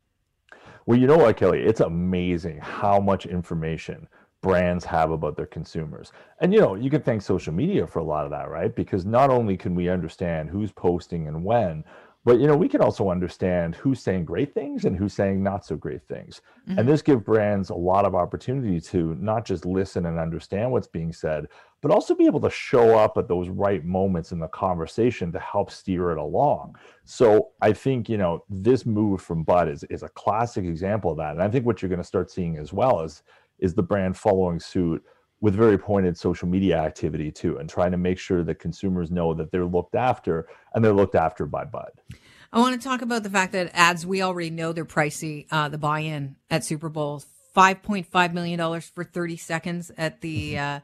Well, 0.87 0.97
you 0.97 1.05
know 1.05 1.17
what, 1.17 1.37
Kelly? 1.37 1.59
It's 1.59 1.81
amazing 1.81 2.59
how 2.59 2.99
much 2.99 3.27
information 3.27 4.07
brands 4.41 4.85
have 4.85 5.11
about 5.11 5.35
their 5.35 5.45
consumers. 5.45 6.11
And, 6.39 6.51
you 6.51 6.61
know, 6.61 6.73
you 6.73 6.89
can 6.89 7.01
thank 7.03 7.21
social 7.21 7.53
media 7.53 7.85
for 7.85 7.99
a 7.99 8.03
lot 8.03 8.25
of 8.25 8.31
that, 8.31 8.49
right? 8.49 8.73
Because 8.73 9.05
not 9.05 9.29
only 9.29 9.55
can 9.55 9.75
we 9.75 9.89
understand 9.89 10.49
who's 10.49 10.71
posting 10.71 11.27
and 11.27 11.43
when, 11.43 11.83
but 12.27 12.41
you 12.41 12.45
know 12.45 12.57
we 12.57 12.67
can 12.67 12.81
also 12.81 13.09
understand 13.09 13.73
who's 13.75 14.01
saying 14.01 14.25
great 14.25 14.53
things 14.53 14.83
and 14.83 14.97
who's 14.97 15.13
saying 15.13 15.41
not 15.41 15.65
so 15.65 15.77
great 15.77 16.05
things. 16.09 16.41
Mm-hmm. 16.67 16.77
and 16.77 16.89
this 16.89 17.01
gives 17.01 17.23
brands 17.23 17.69
a 17.69 17.73
lot 17.73 18.03
of 18.03 18.15
opportunity 18.15 18.81
to 18.81 19.15
not 19.15 19.45
just 19.45 19.65
listen 19.65 20.05
and 20.07 20.19
understand 20.19 20.69
what's 20.69 20.87
being 20.87 21.13
said 21.13 21.47
but 21.81 21.89
also 21.89 22.13
be 22.13 22.25
able 22.25 22.41
to 22.41 22.49
show 22.49 22.97
up 22.97 23.17
at 23.17 23.29
those 23.29 23.47
right 23.47 23.85
moments 23.85 24.33
in 24.33 24.39
the 24.39 24.47
conversation 24.49 25.31
to 25.31 25.39
help 25.39 25.71
steer 25.71 26.11
it 26.11 26.17
along. 26.17 26.75
So 27.05 27.51
i 27.61 27.71
think 27.71 28.09
you 28.09 28.17
know 28.17 28.43
this 28.49 28.85
move 28.85 29.21
from 29.21 29.43
bud 29.43 29.69
is, 29.69 29.85
is 29.85 30.03
a 30.03 30.09
classic 30.09 30.65
example 30.65 31.11
of 31.11 31.17
that. 31.17 31.31
And 31.31 31.41
i 31.41 31.49
think 31.49 31.65
what 31.65 31.81
you're 31.81 31.89
going 31.89 32.01
to 32.01 32.13
start 32.13 32.29
seeing 32.29 32.57
as 32.57 32.73
well 32.73 32.99
is 32.99 33.23
is 33.59 33.73
the 33.73 33.83
brand 33.83 34.17
following 34.17 34.59
suit 34.59 35.01
with 35.41 35.53
very 35.53 35.77
pointed 35.77 36.17
social 36.17 36.47
media 36.47 36.77
activity 36.77 37.31
too, 37.31 37.57
and 37.57 37.69
trying 37.69 37.91
to 37.91 37.97
make 37.97 38.17
sure 38.17 38.43
that 38.43 38.55
consumers 38.55 39.11
know 39.11 39.33
that 39.33 39.51
they're 39.51 39.65
looked 39.65 39.95
after 39.95 40.47
and 40.73 40.83
they're 40.83 40.93
looked 40.93 41.15
after 41.15 41.45
by 41.45 41.63
Bud. 41.63 41.91
I 42.51 42.59
want 42.59 42.79
to 42.81 42.87
talk 42.87 43.01
about 43.01 43.23
the 43.23 43.29
fact 43.29 43.51
that 43.51 43.69
ads, 43.73 44.05
we 44.05 44.21
already 44.21 44.49
know 44.49 44.71
they're 44.71 44.85
pricey. 44.85 45.45
Uh, 45.51 45.69
the 45.69 45.77
buy 45.77 45.99
in 45.99 46.37
at 46.49 46.63
Super 46.63 46.89
Bowl, 46.89 47.21
$5.5 47.55 48.33
million 48.33 48.81
for 48.81 49.03
30 49.03 49.37
seconds 49.37 49.91
at 49.97 50.21
the. 50.21 50.53
Mm-hmm. 50.53 50.77
Uh, 50.77 50.79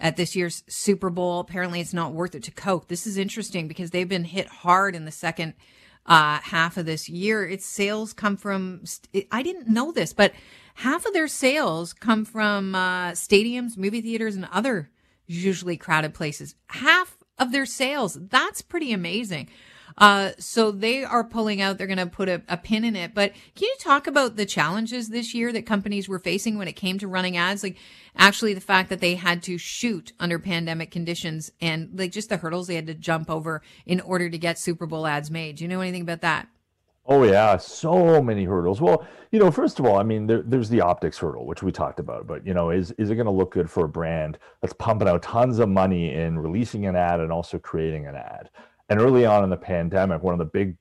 at 0.00 0.16
this 0.16 0.36
year's 0.36 0.62
Super 0.68 1.10
Bowl. 1.10 1.40
Apparently, 1.40 1.80
it's 1.80 1.92
not 1.92 2.12
worth 2.12 2.34
it 2.34 2.42
to 2.44 2.50
Coke. 2.50 2.88
This 2.88 3.04
is 3.04 3.18
interesting 3.18 3.66
because 3.66 3.90
they've 3.90 4.08
been 4.08 4.24
hit 4.24 4.46
hard 4.46 4.94
in 4.94 5.04
the 5.04 5.10
second 5.10 5.54
uh, 6.06 6.38
half 6.38 6.76
of 6.76 6.86
this 6.86 7.08
year. 7.08 7.46
Its 7.46 7.66
sales 7.66 8.12
come 8.12 8.36
from, 8.36 8.82
I 9.30 9.42
didn't 9.42 9.68
know 9.68 9.92
this, 9.92 10.12
but 10.12 10.32
half 10.78 11.06
of 11.06 11.12
their 11.12 11.28
sales 11.28 11.92
come 11.92 12.24
from 12.24 12.74
uh, 12.74 13.10
stadiums, 13.10 13.76
movie 13.76 14.00
theaters, 14.00 14.36
and 14.36 14.48
other 14.52 14.90
usually 15.26 15.76
crowded 15.76 16.14
places. 16.14 16.54
Half 16.68 17.18
of 17.36 17.50
their 17.50 17.66
sales. 17.66 18.16
That's 18.20 18.62
pretty 18.62 18.92
amazing. 18.92 19.48
Uh, 19.96 20.30
so 20.38 20.70
they 20.70 21.02
are 21.02 21.24
pulling 21.24 21.60
out. 21.60 21.76
They're 21.76 21.88
going 21.88 21.98
to 21.98 22.06
put 22.06 22.28
a, 22.28 22.42
a, 22.48 22.56
pin 22.56 22.84
in 22.84 22.94
it. 22.94 23.12
But 23.12 23.32
can 23.56 23.64
you 23.64 23.74
talk 23.80 24.06
about 24.06 24.36
the 24.36 24.46
challenges 24.46 25.08
this 25.08 25.34
year 25.34 25.52
that 25.52 25.66
companies 25.66 26.08
were 26.08 26.20
facing 26.20 26.56
when 26.56 26.68
it 26.68 26.74
came 26.74 26.98
to 27.00 27.08
running 27.08 27.36
ads? 27.36 27.64
Like 27.64 27.78
actually 28.16 28.54
the 28.54 28.60
fact 28.60 28.88
that 28.90 29.00
they 29.00 29.16
had 29.16 29.42
to 29.44 29.58
shoot 29.58 30.12
under 30.20 30.38
pandemic 30.38 30.92
conditions 30.92 31.50
and 31.60 31.90
like 31.98 32.12
just 32.12 32.28
the 32.28 32.36
hurdles 32.36 32.68
they 32.68 32.76
had 32.76 32.86
to 32.86 32.94
jump 32.94 33.28
over 33.28 33.62
in 33.84 34.00
order 34.00 34.30
to 34.30 34.38
get 34.38 34.60
Super 34.60 34.86
Bowl 34.86 35.08
ads 35.08 35.30
made. 35.30 35.56
Do 35.56 35.64
you 35.64 35.68
know 35.68 35.80
anything 35.80 36.02
about 36.02 36.20
that? 36.20 36.48
Oh 37.10 37.24
yeah, 37.24 37.56
so 37.56 38.22
many 38.22 38.44
hurdles. 38.44 38.82
Well, 38.82 39.06
you 39.32 39.38
know, 39.38 39.50
first 39.50 39.78
of 39.78 39.86
all, 39.86 39.98
I 39.98 40.02
mean, 40.02 40.26
there, 40.26 40.42
there's 40.42 40.68
the 40.68 40.82
optics 40.82 41.16
hurdle, 41.16 41.46
which 41.46 41.62
we 41.62 41.72
talked 41.72 42.00
about. 42.00 42.26
But 42.26 42.46
you 42.46 42.52
know, 42.52 42.68
is 42.68 42.92
is 42.92 43.10
it 43.10 43.14
going 43.14 43.26
to 43.26 43.32
look 43.32 43.50
good 43.50 43.70
for 43.70 43.86
a 43.86 43.88
brand 43.88 44.38
that's 44.60 44.74
pumping 44.74 45.08
out 45.08 45.22
tons 45.22 45.58
of 45.58 45.70
money 45.70 46.12
in 46.12 46.38
releasing 46.38 46.84
an 46.84 46.96
ad 46.96 47.20
and 47.20 47.32
also 47.32 47.58
creating 47.58 48.06
an 48.06 48.14
ad? 48.14 48.50
And 48.90 49.00
early 49.00 49.24
on 49.24 49.42
in 49.42 49.48
the 49.48 49.56
pandemic, 49.56 50.22
one 50.22 50.34
of 50.34 50.38
the 50.38 50.44
big, 50.44 50.76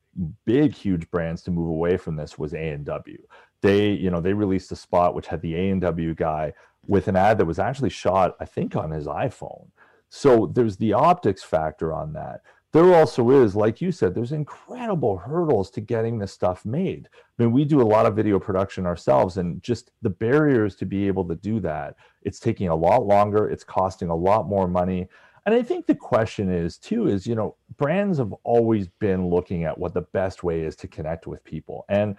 big, 0.45 0.73
huge 0.73 1.09
brands 1.11 1.43
to 1.43 1.51
move 1.51 1.69
away 1.69 1.95
from 1.95 2.17
this 2.17 2.37
was 2.37 2.53
A 2.53 2.69
and 2.69 2.85
W. 2.85 3.17
They, 3.61 3.91
you 3.91 4.11
know, 4.11 4.19
they 4.19 4.33
released 4.33 4.71
a 4.73 4.75
spot 4.75 5.15
which 5.15 5.27
had 5.27 5.41
the 5.41 5.55
A 5.55 5.69
and 5.69 5.81
W 5.81 6.13
guy 6.13 6.53
with 6.85 7.07
an 7.07 7.15
ad 7.15 7.37
that 7.37 7.45
was 7.45 7.59
actually 7.59 7.89
shot, 7.89 8.35
I 8.39 8.45
think, 8.45 8.75
on 8.75 8.91
his 8.91 9.07
iPhone. 9.07 9.67
So 10.09 10.51
there's 10.53 10.77
the 10.77 10.93
optics 10.93 11.43
factor 11.43 11.93
on 11.93 12.13
that 12.13 12.41
there 12.73 12.93
also 12.93 13.31
is, 13.31 13.55
like 13.55 13.81
you 13.81 13.91
said, 13.91 14.13
there's 14.13 14.33
incredible 14.33 15.17
hurdles 15.17 15.71
to 15.71 15.81
getting 15.81 16.19
this 16.19 16.33
stuff 16.33 16.65
made. 16.65 17.07
I 17.13 17.43
mean, 17.43 17.51
we 17.51 17.63
do 17.63 17.81
a 17.81 17.83
lot 17.83 18.05
of 18.05 18.15
video 18.15 18.39
production 18.39 18.85
ourselves, 18.85 19.37
and 19.37 19.63
just 19.63 19.91
the 20.01 20.09
barriers 20.09 20.75
to 20.77 20.85
be 20.85 21.07
able 21.07 21.25
to 21.29 21.35
do 21.35 21.59
that, 21.61 21.95
it's 22.23 22.39
taking 22.39 22.67
a 22.67 22.75
lot 22.75 23.05
longer, 23.05 23.49
it's 23.49 23.63
costing 23.63 24.09
a 24.09 24.15
lot 24.15 24.47
more 24.47 24.67
money. 24.67 25.07
And 25.45 25.55
I 25.55 25.63
think 25.63 25.85
the 25.85 25.95
question 25.95 26.51
is, 26.51 26.77
too, 26.77 27.07
is, 27.07 27.25
you 27.25 27.35
know, 27.35 27.55
brands 27.77 28.17
have 28.17 28.33
always 28.43 28.89
been 28.99 29.29
looking 29.29 29.63
at 29.63 29.77
what 29.77 29.93
the 29.93 30.01
best 30.01 30.43
way 30.43 30.61
is 30.61 30.75
to 30.77 30.89
connect 30.89 31.25
with 31.25 31.43
people. 31.45 31.85
And 31.87 32.17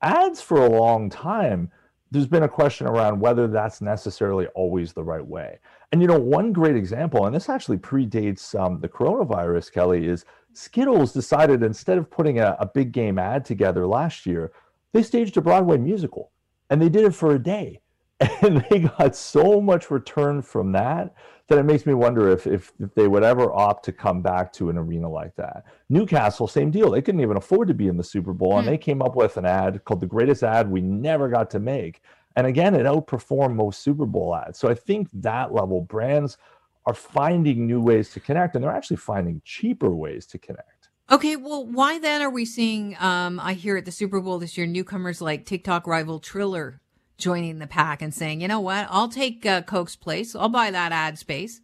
ads 0.00 0.40
for 0.40 0.64
a 0.64 0.70
long 0.70 1.10
time, 1.10 1.70
there's 2.10 2.26
been 2.26 2.42
a 2.42 2.48
question 2.48 2.86
around 2.86 3.20
whether 3.20 3.46
that's 3.46 3.80
necessarily 3.80 4.46
always 4.48 4.92
the 4.92 5.02
right 5.02 5.24
way. 5.24 5.58
And 5.92 6.00
you 6.00 6.08
know, 6.08 6.18
one 6.18 6.52
great 6.52 6.76
example, 6.76 7.26
and 7.26 7.34
this 7.34 7.48
actually 7.48 7.78
predates 7.78 8.58
um, 8.58 8.80
the 8.80 8.88
coronavirus, 8.88 9.72
Kelly, 9.72 10.06
is 10.06 10.24
Skittles 10.52 11.12
decided 11.12 11.62
instead 11.62 11.98
of 11.98 12.10
putting 12.10 12.40
a, 12.40 12.56
a 12.58 12.66
big 12.66 12.92
game 12.92 13.18
ad 13.18 13.44
together 13.44 13.86
last 13.86 14.26
year, 14.26 14.52
they 14.92 15.02
staged 15.02 15.36
a 15.36 15.40
Broadway 15.40 15.78
musical, 15.78 16.32
and 16.68 16.82
they 16.82 16.88
did 16.88 17.04
it 17.04 17.14
for 17.14 17.34
a 17.34 17.38
day, 17.38 17.80
and 18.42 18.64
they 18.68 18.80
got 18.80 19.14
so 19.14 19.60
much 19.60 19.90
return 19.90 20.42
from 20.42 20.72
that 20.72 21.14
that 21.50 21.58
it 21.58 21.64
makes 21.64 21.84
me 21.84 21.94
wonder 21.94 22.28
if, 22.30 22.46
if, 22.46 22.72
if 22.80 22.94
they 22.94 23.08
would 23.08 23.24
ever 23.24 23.52
opt 23.52 23.84
to 23.84 23.92
come 23.92 24.22
back 24.22 24.52
to 24.54 24.70
an 24.70 24.78
arena 24.78 25.08
like 25.08 25.34
that. 25.36 25.64
Newcastle, 25.88 26.48
same 26.48 26.70
deal. 26.70 26.90
They 26.90 27.02
couldn't 27.02 27.20
even 27.20 27.36
afford 27.36 27.68
to 27.68 27.74
be 27.74 27.88
in 27.88 27.96
the 27.96 28.04
Super 28.04 28.32
Bowl, 28.32 28.56
and 28.56 28.66
hmm. 28.66 28.70
they 28.70 28.78
came 28.78 29.02
up 29.02 29.16
with 29.16 29.36
an 29.36 29.44
ad 29.44 29.84
called 29.84 30.00
the 30.00 30.06
greatest 30.06 30.42
ad 30.42 30.70
we 30.70 30.80
never 30.80 31.28
got 31.28 31.50
to 31.50 31.58
make. 31.58 32.02
And 32.36 32.46
again, 32.46 32.74
it 32.74 32.86
outperformed 32.86 33.54
most 33.54 33.82
Super 33.82 34.06
Bowl 34.06 34.34
ads. 34.34 34.58
So 34.58 34.68
I 34.68 34.74
think 34.74 35.08
that 35.12 35.52
level 35.52 35.82
brands 35.82 36.38
are 36.86 36.94
finding 36.94 37.66
new 37.66 37.82
ways 37.82 38.10
to 38.10 38.20
connect, 38.20 38.54
and 38.54 38.64
they're 38.64 38.72
actually 38.72 38.96
finding 38.96 39.42
cheaper 39.44 39.90
ways 39.90 40.26
to 40.26 40.38
connect. 40.38 40.88
Okay, 41.10 41.34
well, 41.34 41.66
why 41.66 41.98
then 41.98 42.22
are 42.22 42.30
we 42.30 42.44
seeing? 42.44 42.96
Um, 43.00 43.40
I 43.40 43.54
hear 43.54 43.76
at 43.76 43.84
the 43.84 43.92
Super 43.92 44.20
Bowl 44.20 44.38
this 44.38 44.56
year, 44.56 44.66
newcomers 44.66 45.20
like 45.20 45.44
TikTok 45.44 45.88
rival 45.88 46.20
Triller 46.20 46.80
joining 47.20 47.58
the 47.58 47.66
pack 47.66 48.02
and 48.02 48.12
saying, 48.12 48.40
you 48.40 48.48
know 48.48 48.60
what, 48.60 48.86
I'll 48.90 49.08
take 49.08 49.46
uh, 49.46 49.62
Coke's 49.62 49.96
place. 49.96 50.34
I'll 50.34 50.48
buy 50.48 50.70
that 50.70 50.92
ad 50.92 51.18
space. 51.18 51.60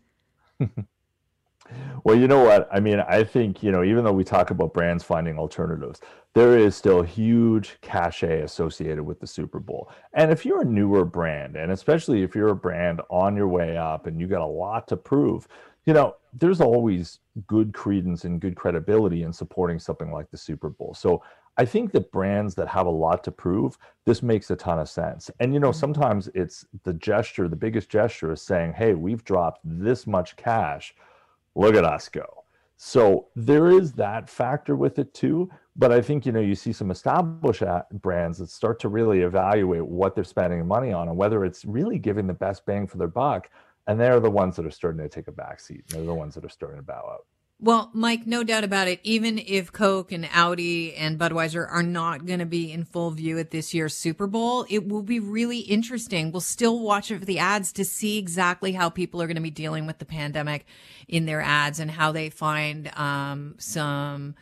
well, 2.04 2.16
you 2.16 2.28
know 2.28 2.44
what? 2.44 2.68
I 2.72 2.80
mean, 2.80 3.00
I 3.00 3.24
think, 3.24 3.62
you 3.62 3.72
know, 3.72 3.82
even 3.82 4.04
though 4.04 4.12
we 4.12 4.24
talk 4.24 4.50
about 4.50 4.72
brands 4.72 5.02
finding 5.02 5.38
alternatives, 5.38 6.00
there 6.34 6.58
is 6.58 6.76
still 6.76 7.02
huge 7.02 7.78
cachet 7.80 8.42
associated 8.42 9.02
with 9.02 9.20
the 9.20 9.26
Super 9.26 9.58
Bowl. 9.58 9.90
And 10.12 10.30
if 10.30 10.44
you're 10.44 10.60
a 10.60 10.66
newer 10.66 11.04
brand, 11.04 11.56
and 11.56 11.72
especially 11.72 12.22
if 12.22 12.34
you're 12.34 12.50
a 12.50 12.56
brand 12.56 13.00
on 13.08 13.36
your 13.36 13.48
way 13.48 13.76
up 13.76 14.06
and 14.06 14.20
you 14.20 14.26
got 14.26 14.42
a 14.42 14.46
lot 14.46 14.86
to 14.88 14.96
prove, 14.96 15.48
you 15.86 15.94
know, 15.94 16.16
there's 16.34 16.60
always 16.60 17.20
good 17.46 17.72
credence 17.72 18.24
and 18.24 18.40
good 18.40 18.56
credibility 18.56 19.22
in 19.22 19.32
supporting 19.32 19.78
something 19.78 20.12
like 20.12 20.30
the 20.30 20.36
Super 20.36 20.68
Bowl. 20.68 20.94
So 20.94 21.22
I 21.58 21.64
think 21.64 21.92
that 21.92 22.12
brands 22.12 22.54
that 22.56 22.68
have 22.68 22.86
a 22.86 22.90
lot 22.90 23.24
to 23.24 23.30
prove, 23.30 23.78
this 24.04 24.22
makes 24.22 24.50
a 24.50 24.56
ton 24.56 24.78
of 24.78 24.88
sense. 24.88 25.30
And 25.40 25.54
you 25.54 25.60
know, 25.60 25.70
mm-hmm. 25.70 25.78
sometimes 25.78 26.28
it's 26.34 26.66
the 26.84 26.94
gesture, 26.94 27.48
the 27.48 27.56
biggest 27.56 27.88
gesture 27.88 28.32
is 28.32 28.42
saying, 28.42 28.74
"Hey, 28.74 28.94
we've 28.94 29.24
dropped 29.24 29.60
this 29.64 30.06
much 30.06 30.36
cash. 30.36 30.94
Look 31.54 31.74
at 31.74 31.84
us 31.84 32.08
go." 32.08 32.44
So 32.76 33.28
there 33.34 33.70
is 33.70 33.92
that 33.92 34.28
factor 34.28 34.76
with 34.76 34.98
it 34.98 35.14
too. 35.14 35.50
But 35.78 35.92
I 35.92 36.00
think 36.00 36.24
you 36.24 36.32
know 36.32 36.40
you 36.40 36.54
see 36.54 36.72
some 36.72 36.90
established 36.90 37.62
brands 37.92 38.38
that 38.38 38.50
start 38.50 38.80
to 38.80 38.88
really 38.88 39.20
evaluate 39.20 39.84
what 39.86 40.14
they're 40.14 40.24
spending 40.24 40.66
money 40.66 40.92
on 40.92 41.08
and 41.08 41.16
whether 41.16 41.44
it's 41.44 41.64
really 41.64 41.98
giving 41.98 42.26
the 42.26 42.34
best 42.34 42.64
bang 42.64 42.86
for 42.86 42.98
their 42.98 43.08
buck. 43.08 43.50
And 43.86 44.00
they're 44.00 44.20
the 44.20 44.30
ones 44.30 44.56
that 44.56 44.66
are 44.66 44.70
starting 44.70 45.02
to 45.02 45.08
take 45.08 45.28
a 45.28 45.32
backseat. 45.32 45.86
They're 45.86 46.04
the 46.04 46.14
ones 46.14 46.34
that 46.34 46.44
are 46.44 46.50
starting 46.50 46.78
to 46.78 46.82
bow 46.82 47.08
out. 47.12 47.26
Well, 47.58 47.90
Mike, 47.94 48.26
no 48.26 48.44
doubt 48.44 48.64
about 48.64 48.86
it. 48.86 49.00
Even 49.02 49.38
if 49.38 49.72
Coke 49.72 50.12
and 50.12 50.28
Audi 50.30 50.94
and 50.94 51.18
Budweiser 51.18 51.66
are 51.70 51.82
not 51.82 52.26
going 52.26 52.40
to 52.40 52.46
be 52.46 52.70
in 52.70 52.84
full 52.84 53.10
view 53.12 53.38
at 53.38 53.50
this 53.50 53.72
year's 53.72 53.94
Super 53.94 54.26
Bowl, 54.26 54.66
it 54.68 54.86
will 54.86 55.02
be 55.02 55.20
really 55.20 55.60
interesting. 55.60 56.30
We'll 56.30 56.42
still 56.42 56.78
watch 56.80 57.10
it 57.10 57.18
for 57.18 57.24
the 57.24 57.38
ads 57.38 57.72
to 57.72 57.84
see 57.84 58.18
exactly 58.18 58.72
how 58.72 58.90
people 58.90 59.22
are 59.22 59.26
going 59.26 59.36
to 59.36 59.42
be 59.42 59.50
dealing 59.50 59.86
with 59.86 59.98
the 59.98 60.04
pandemic 60.04 60.66
in 61.08 61.24
their 61.24 61.40
ads 61.40 61.80
and 61.80 61.90
how 61.90 62.12
they 62.12 62.28
find 62.28 62.94
um, 62.94 63.54
some 63.58 64.34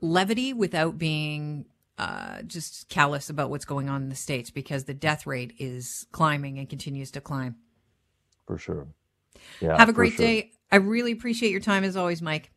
levity 0.00 0.54
without 0.54 0.96
being 0.96 1.66
uh, 1.98 2.40
just 2.42 2.88
callous 2.88 3.28
about 3.28 3.50
what's 3.50 3.66
going 3.66 3.90
on 3.90 4.02
in 4.02 4.08
the 4.08 4.14
States 4.14 4.50
because 4.50 4.84
the 4.84 4.94
death 4.94 5.26
rate 5.26 5.52
is 5.58 6.06
climbing 6.10 6.58
and 6.58 6.70
continues 6.70 7.10
to 7.10 7.20
climb. 7.20 7.56
For 8.46 8.56
sure. 8.56 8.88
Yeah. 9.60 9.76
Have 9.76 9.90
a 9.90 9.92
great 9.92 10.14
sure. 10.14 10.26
day. 10.26 10.52
I 10.70 10.76
really 10.76 11.12
appreciate 11.12 11.50
your 11.50 11.60
time 11.60 11.84
as 11.84 11.96
always, 11.96 12.22
Mike. 12.22 12.50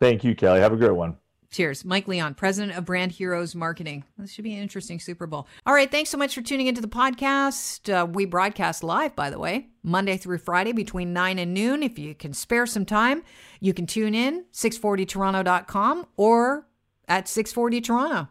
Thank 0.00 0.24
you, 0.24 0.34
Kelly. 0.34 0.60
Have 0.60 0.72
a 0.72 0.76
great 0.76 0.94
one. 0.94 1.16
Cheers. 1.50 1.82
Mike 1.84 2.06
Leon, 2.06 2.34
president 2.34 2.76
of 2.76 2.84
Brand 2.84 3.12
Heroes 3.12 3.54
Marketing. 3.54 4.04
This 4.18 4.32
should 4.32 4.44
be 4.44 4.54
an 4.54 4.62
interesting 4.62 5.00
Super 5.00 5.26
Bowl. 5.26 5.48
All 5.64 5.72
right. 5.72 5.90
Thanks 5.90 6.10
so 6.10 6.18
much 6.18 6.34
for 6.34 6.42
tuning 6.42 6.66
into 6.66 6.82
the 6.82 6.88
podcast. 6.88 7.90
Uh, 7.90 8.04
we 8.04 8.26
broadcast 8.26 8.84
live, 8.84 9.16
by 9.16 9.30
the 9.30 9.38
way, 9.38 9.68
Monday 9.82 10.18
through 10.18 10.38
Friday 10.38 10.72
between 10.72 11.14
9 11.14 11.38
and 11.38 11.54
noon. 11.54 11.82
If 11.82 11.98
you 11.98 12.14
can 12.14 12.34
spare 12.34 12.66
some 12.66 12.84
time, 12.84 13.22
you 13.60 13.72
can 13.72 13.86
tune 13.86 14.14
in 14.14 14.44
640toronto.com 14.52 16.06
or 16.18 16.66
at 17.08 17.28
640 17.28 17.80
Toronto 17.80 18.28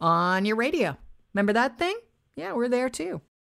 on 0.00 0.46
your 0.46 0.56
radio. 0.56 0.96
Remember 1.34 1.52
that 1.52 1.78
thing? 1.78 1.96
Yeah, 2.34 2.54
we're 2.54 2.68
there 2.68 2.88
too. 2.88 3.20